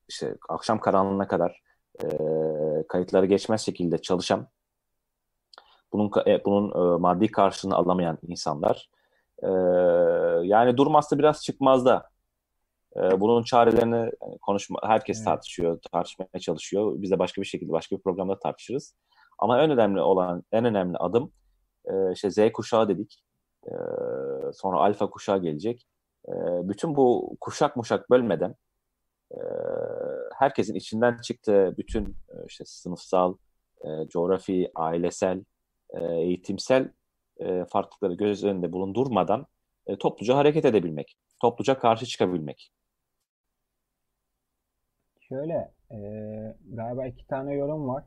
[0.09, 1.62] işte akşam karanlığına kadar
[2.05, 2.06] e,
[2.89, 4.48] kayıtları geçmez şekilde çalışan
[5.93, 8.90] bunun e, bunun e, maddi karşılığını alamayan insanlar
[9.43, 9.48] e,
[10.47, 12.10] yani durum aslında biraz çıkmazda
[13.02, 14.10] e, bunun çarelerini
[14.42, 15.24] konuşma herkes Evet.
[15.24, 18.96] tartışıyor tartışmaya çalışıyor biz de başka bir şekilde başka bir programda tartışırız
[19.38, 21.32] ama en önemli olan en önemli adım
[21.84, 23.22] e, işte Z kuşağı dedik
[23.66, 23.72] E,
[24.52, 25.86] sonra alfa kuşağı gelecek
[26.28, 26.32] E,
[26.68, 28.54] bütün bu kuşak muşak bölmeden
[29.32, 29.40] e,
[30.38, 32.16] herkesin içinden çıktığı bütün
[32.48, 33.36] işte sınıfsal,
[33.84, 35.44] e, coğrafi, ailesel,
[35.90, 36.92] e, eğitimsel
[37.40, 39.46] e, farklılıkları göz önünde bulundurmadan
[39.86, 42.72] e, topluca hareket edebilmek, topluca karşı çıkabilmek.
[45.28, 45.98] Şöyle e,
[46.72, 48.05] galiba iki tane yorum var.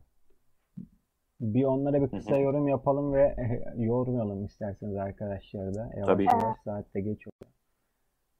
[1.39, 3.35] bir onlara bir kısa yorum yapalım ve
[3.77, 5.89] yormayalım isterseniz arkadaşlar da.
[5.95, 6.25] Yavaş Tabii.
[6.25, 7.53] yavaş saatte geç oluyor.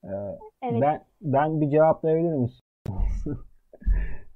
[0.03, 0.81] Ee, Evet.
[0.81, 2.59] ben ben bir cevaplayabilir misin?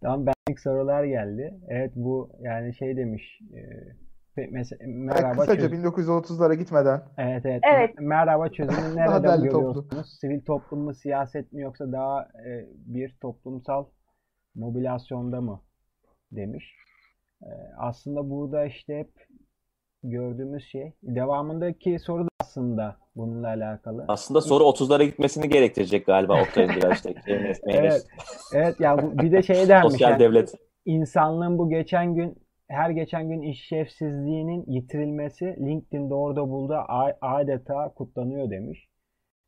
[0.01, 1.53] Tamam benlik sorular geldi.
[1.67, 3.39] Evet bu yani şey demiş.
[3.53, 3.61] E,
[4.51, 7.61] mesela merhaba kısaca çöz- 1930'lara gitmeden Evet evet.
[7.76, 7.95] Evet.
[7.99, 10.17] Merhaba çözümü nereden görüyorsunuz?
[10.22, 13.85] Sivil toplum mu, siyaset mi yoksa daha e, bir toplumsal
[14.56, 15.61] mobilasyonda mı
[16.32, 16.76] demiş.
[17.44, 19.27] E, aslında burada işte hep
[20.03, 20.94] gördüğümüz şey.
[21.03, 24.06] Devamındaki soru da aslında bununla alakalı.
[24.07, 27.18] Aslında soru 30'lara gitmesini gerektirecek galiba Oktay'ın birazcık.
[27.27, 27.60] Evet.
[27.65, 28.07] Evet.
[28.56, 29.91] Evet ya bu- bir de şey dermiş.
[29.91, 30.53] Sosyal yani, devlet.
[30.86, 32.38] insanlığın bu geçen gün
[32.68, 38.88] her geçen gün işlevsizliğinin yitirilmesi LinkedIn'de orada buldu a- adeta kutlanıyor demiş.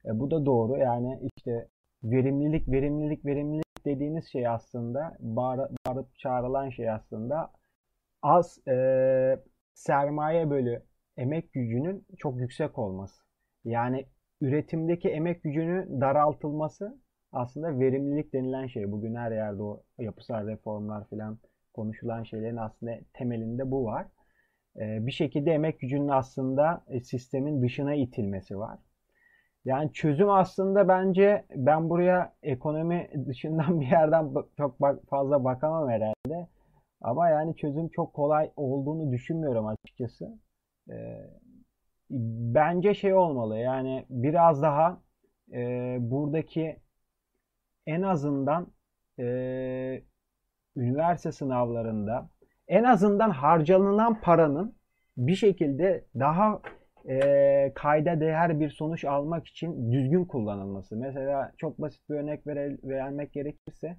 [0.05, 0.77] E, bu da doğru.
[0.77, 1.67] Yani işte
[2.03, 7.51] verimlilik, verimlilik, verimlilik dediğiniz şey aslında bağır- bağırıp çağrılan şey aslında
[8.21, 9.39] az e,
[9.73, 10.83] sermaye bölü
[11.17, 13.23] emek gücünün çok yüksek olması.
[13.65, 14.05] Yani
[14.41, 17.01] üretimdeki emek gücünün daraltılması
[17.31, 18.91] aslında verimlilik denilen şey.
[18.91, 21.39] Bugün her yerde o yapısal reformlar falan
[21.73, 24.07] konuşulan şeylerin aslında temelinde bu var.
[24.79, 28.79] Ee, bir şekilde emek gücünün aslında e, sistemin dışına itilmesi var.
[29.67, 34.77] Yani çözüm aslında bence ben buraya ekonomi dışından bir yerden çok
[35.09, 36.47] fazla bakamam herhalde.
[37.01, 40.39] Ama yani çözüm çok kolay olduğunu düşünmüyorum açıkçası.
[40.89, 41.29] Ee,
[42.55, 45.01] bence şey olmalı yani biraz daha
[45.53, 46.79] e, buradaki
[47.87, 48.67] en azından
[49.19, 49.23] e,
[50.75, 52.29] üniversite sınavlarında
[52.67, 54.75] en azından harcanılan paranın
[55.17, 56.61] bir şekilde daha
[57.07, 60.95] e, kayda değer bir sonuç almak için düzgün kullanılması.
[60.95, 63.97] Mesela çok basit bir örnek vere, vermek gerekirse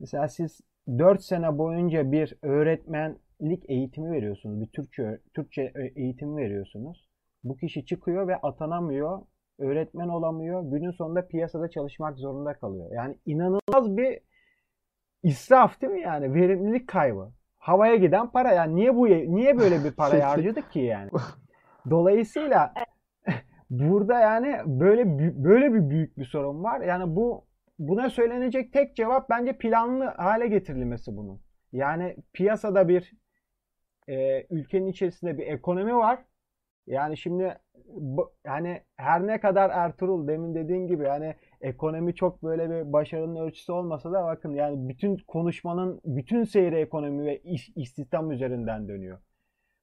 [0.00, 4.60] mesela siz 4 sene boyunca bir öğretmenlik eğitimi veriyorsunuz.
[4.60, 7.08] Bir Türkçe Türkçe eğitimi veriyorsunuz.
[7.44, 9.22] Bu kişi çıkıyor ve atanamıyor.
[9.58, 10.62] Öğretmen olamıyor.
[10.62, 12.92] Günün sonunda piyasada çalışmak zorunda kalıyor.
[12.92, 14.18] Yani inanılmaz bir
[15.22, 16.34] israf değil mi yani?
[16.34, 17.32] Verimlilik kaybı.
[17.58, 21.10] Havaya giden para yani niye bu niye böyle bir Şey- harcadık ki yani?
[21.90, 22.74] Dolayısıyla
[23.70, 26.80] burada yani böyle böyle bir büyük bir sorun var.
[26.80, 27.44] Yani bu
[27.78, 31.40] buna söylenecek tek cevap bence planlı hale getirilmesi bunun.
[31.72, 33.12] Yani piyasada bir
[34.08, 36.18] e, ülkenin içerisinde bir ekonomi var.
[36.86, 42.70] Yani şimdi bu, yani her ne kadar Ertuğrul demin dediğin gibi yani ekonomi çok böyle
[42.70, 48.30] bir başarının ölçüsü olmasa da bakın yani bütün konuşmanın bütün seyri ekonomi ve iş, istihdam
[48.30, 49.18] üzerinden dönüyor.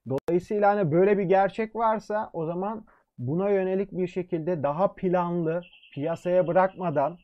[0.08, 2.84] Dolayısıyla hani böyle bir gerçek varsa o zaman
[3.18, 5.62] buna yönelik bir şekilde daha planlı
[5.94, 7.18] piyasaya bırakmadan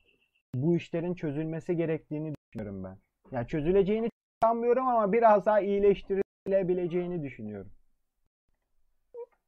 [0.55, 2.97] bu işlerin çözülmesi gerektiğini düşünüyorum ben.
[3.33, 4.11] Yani çözüleceğini
[4.43, 7.71] sanmıyorum ama biraz daha iyileştirilebileceğini düşünüyorum.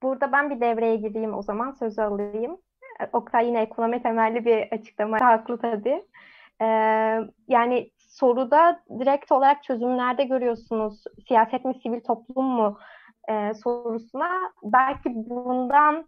[0.02, 2.58] Burada ben bir devreye gireyim o zaman sözü alayım.
[3.00, 6.02] E, Oktay yine ekonomi temelli bir açıklama haklı tabii.
[6.62, 6.66] Ee,
[7.48, 12.78] yani soruda direkt olarak çözümlerde görüyorsunuz siyaset mi sivil toplum mu
[13.28, 14.30] e, sorusuna
[14.62, 16.06] belki bundan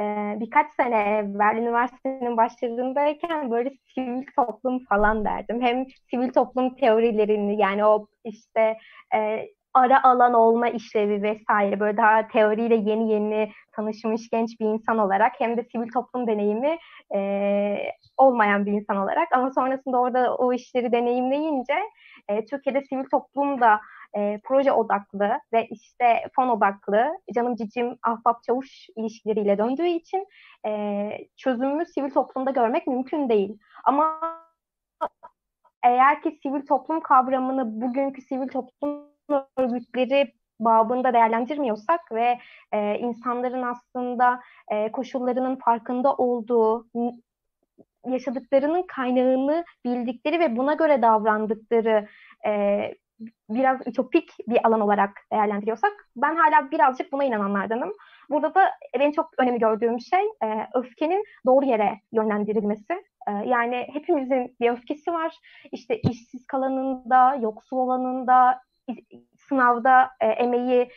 [0.00, 5.62] e, birkaç sene evvel üniversitenin başlarındayken böyle sivil toplum falan derdim.
[5.62, 8.76] Hem sivil toplum teorilerini yani o işte
[9.14, 14.98] e, ara alan olma işlevi vesaire böyle daha teoriyle yeni yeni tanışmış genç bir insan
[14.98, 16.78] olarak hem de sivil toplum deneyimi
[17.14, 17.20] e,
[18.16, 21.74] olmayan bir insan olarak ama sonrasında orada o işleri deneyimleyince
[22.28, 23.80] e, Türkiye'de sivil toplum da
[24.16, 30.26] e, proje odaklı ve işte fon odaklı canım cicim ahbap çavuş ilişkileriyle döndüğü için
[30.66, 33.58] e, çözümü sivil toplumda görmek mümkün değil.
[33.84, 34.20] Ama
[35.82, 39.04] eğer ki sivil toplum kavramını bugünkü sivil toplum
[39.56, 42.38] örgütleri babında değerlendirmiyorsak ve
[42.72, 46.86] e, insanların aslında e, koşullarının farkında olduğu,
[48.06, 52.08] yaşadıklarının kaynağını bildikleri ve buna göre davrandıkları
[52.46, 52.94] e,
[53.50, 57.92] biraz ütopik bir alan olarak değerlendiriyorsak ben hala birazcık buna inananlardanım.
[58.30, 62.92] Burada da benim çok önemli gördüğüm şey e, öfkenin doğru yere yönlendirilmesi.
[63.28, 65.36] E, yani hepimizin bir öfkesi var.
[65.72, 68.60] İşte işsiz kalanında, yoksul olanında,
[69.48, 70.88] sınavda e, emeği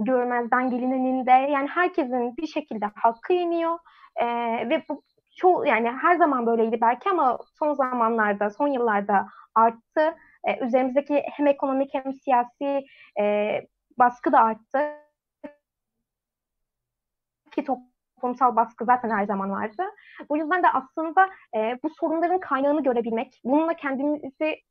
[0.00, 3.78] görmezden gelineninde yani herkesin bir şekilde hakkı yeniyor
[4.16, 4.26] e,
[4.70, 5.02] ve bu
[5.36, 10.14] çoğu yani her zaman böyleydi belki ama son zamanlarda, son yıllarda arttı.
[10.46, 12.86] E, üzerimizdeki hem ekonomik hem siyasi
[13.20, 13.60] e,
[13.98, 14.78] baskı da arttı.
[17.50, 19.82] Ki toplumsal baskı zaten her zaman vardı.
[20.30, 24.62] Bu yüzden de aslında e, bu sorunların kaynağını görebilmek, bununla kendimizi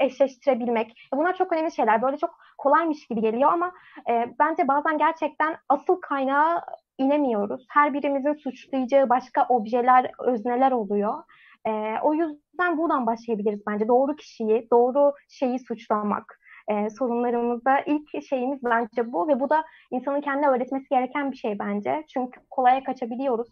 [0.00, 1.08] eşleştirebilmek.
[1.14, 2.02] Bunlar çok önemli şeyler.
[2.02, 3.72] Böyle çok kolaymış gibi geliyor ama
[4.10, 6.62] e, bence bazen gerçekten asıl kaynağı
[6.98, 7.66] inemiyoruz.
[7.70, 11.22] Her birimizin suçlayacağı başka objeler, özneler oluyor.
[11.66, 13.88] E, o yüzden buradan başlayabiliriz bence.
[13.88, 16.38] Doğru kişiyi, doğru şeyi suçlamak.
[16.68, 21.58] E, sorunlarımızda ilk şeyimiz bence bu ve bu da insanın kendine öğretmesi gereken bir şey
[21.58, 22.04] bence.
[22.14, 23.48] Çünkü kolaya kaçabiliyoruz,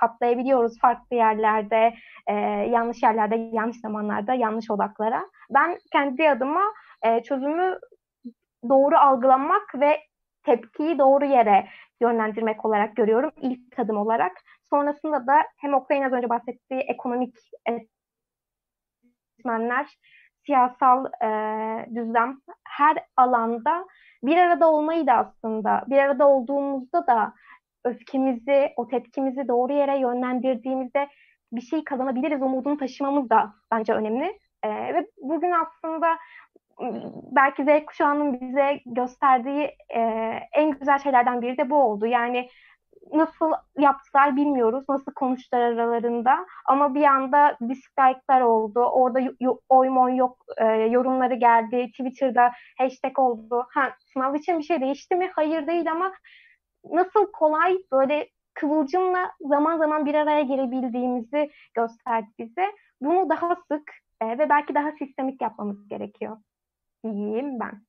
[0.00, 1.94] patlayabiliyoruz farklı yerlerde,
[2.26, 2.34] e,
[2.70, 5.24] yanlış yerlerde, yanlış zamanlarda, yanlış odaklara.
[5.50, 6.62] Ben kendi adıma
[7.02, 7.78] e, çözümü
[8.68, 10.00] doğru algılamak ve
[10.42, 11.68] tepkiyi doğru yere
[12.00, 14.32] yönlendirmek olarak görüyorum ilk adım olarak.
[14.70, 17.34] Sonrasında da hem Oktay'ın az önce bahsettiği ekonomik
[19.38, 19.86] etmenler,
[20.46, 21.28] siyasal e,
[21.94, 22.38] düzlem
[22.68, 23.86] her alanda
[24.22, 27.32] bir arada olmayı da aslında bir arada olduğumuzda da
[27.84, 31.08] öfkemizi, o tepkimizi doğru yere yönlendirdiğimizde
[31.52, 34.38] bir şey kazanabiliriz umudunu taşımamız da bence önemli.
[34.62, 36.18] E, ve bugün aslında
[37.32, 40.00] belki Z kuşağının bize gösterdiği e,
[40.52, 42.06] en güzel şeylerden biri de bu oldu.
[42.06, 42.48] Yani
[43.12, 44.84] nasıl yaptılar bilmiyoruz.
[44.88, 46.46] Nasıl konuştular aralarında.
[46.66, 48.80] Ama bir anda dislike'lar oldu.
[48.80, 49.20] Orada
[49.68, 51.90] oy moy yok e, yorumları geldi.
[51.90, 53.66] Twitter'da hashtag oldu.
[53.70, 55.30] Ha, sınav için bir şey değişti mi?
[55.34, 56.12] Hayır değil ama
[56.84, 62.66] nasıl kolay böyle kıvılcımla zaman zaman bir araya gelebildiğimizi gösterdi bize.
[63.00, 66.36] Bunu daha sık e, ve belki daha sistemik yapmamız gerekiyor
[67.04, 67.87] diyeyim ben.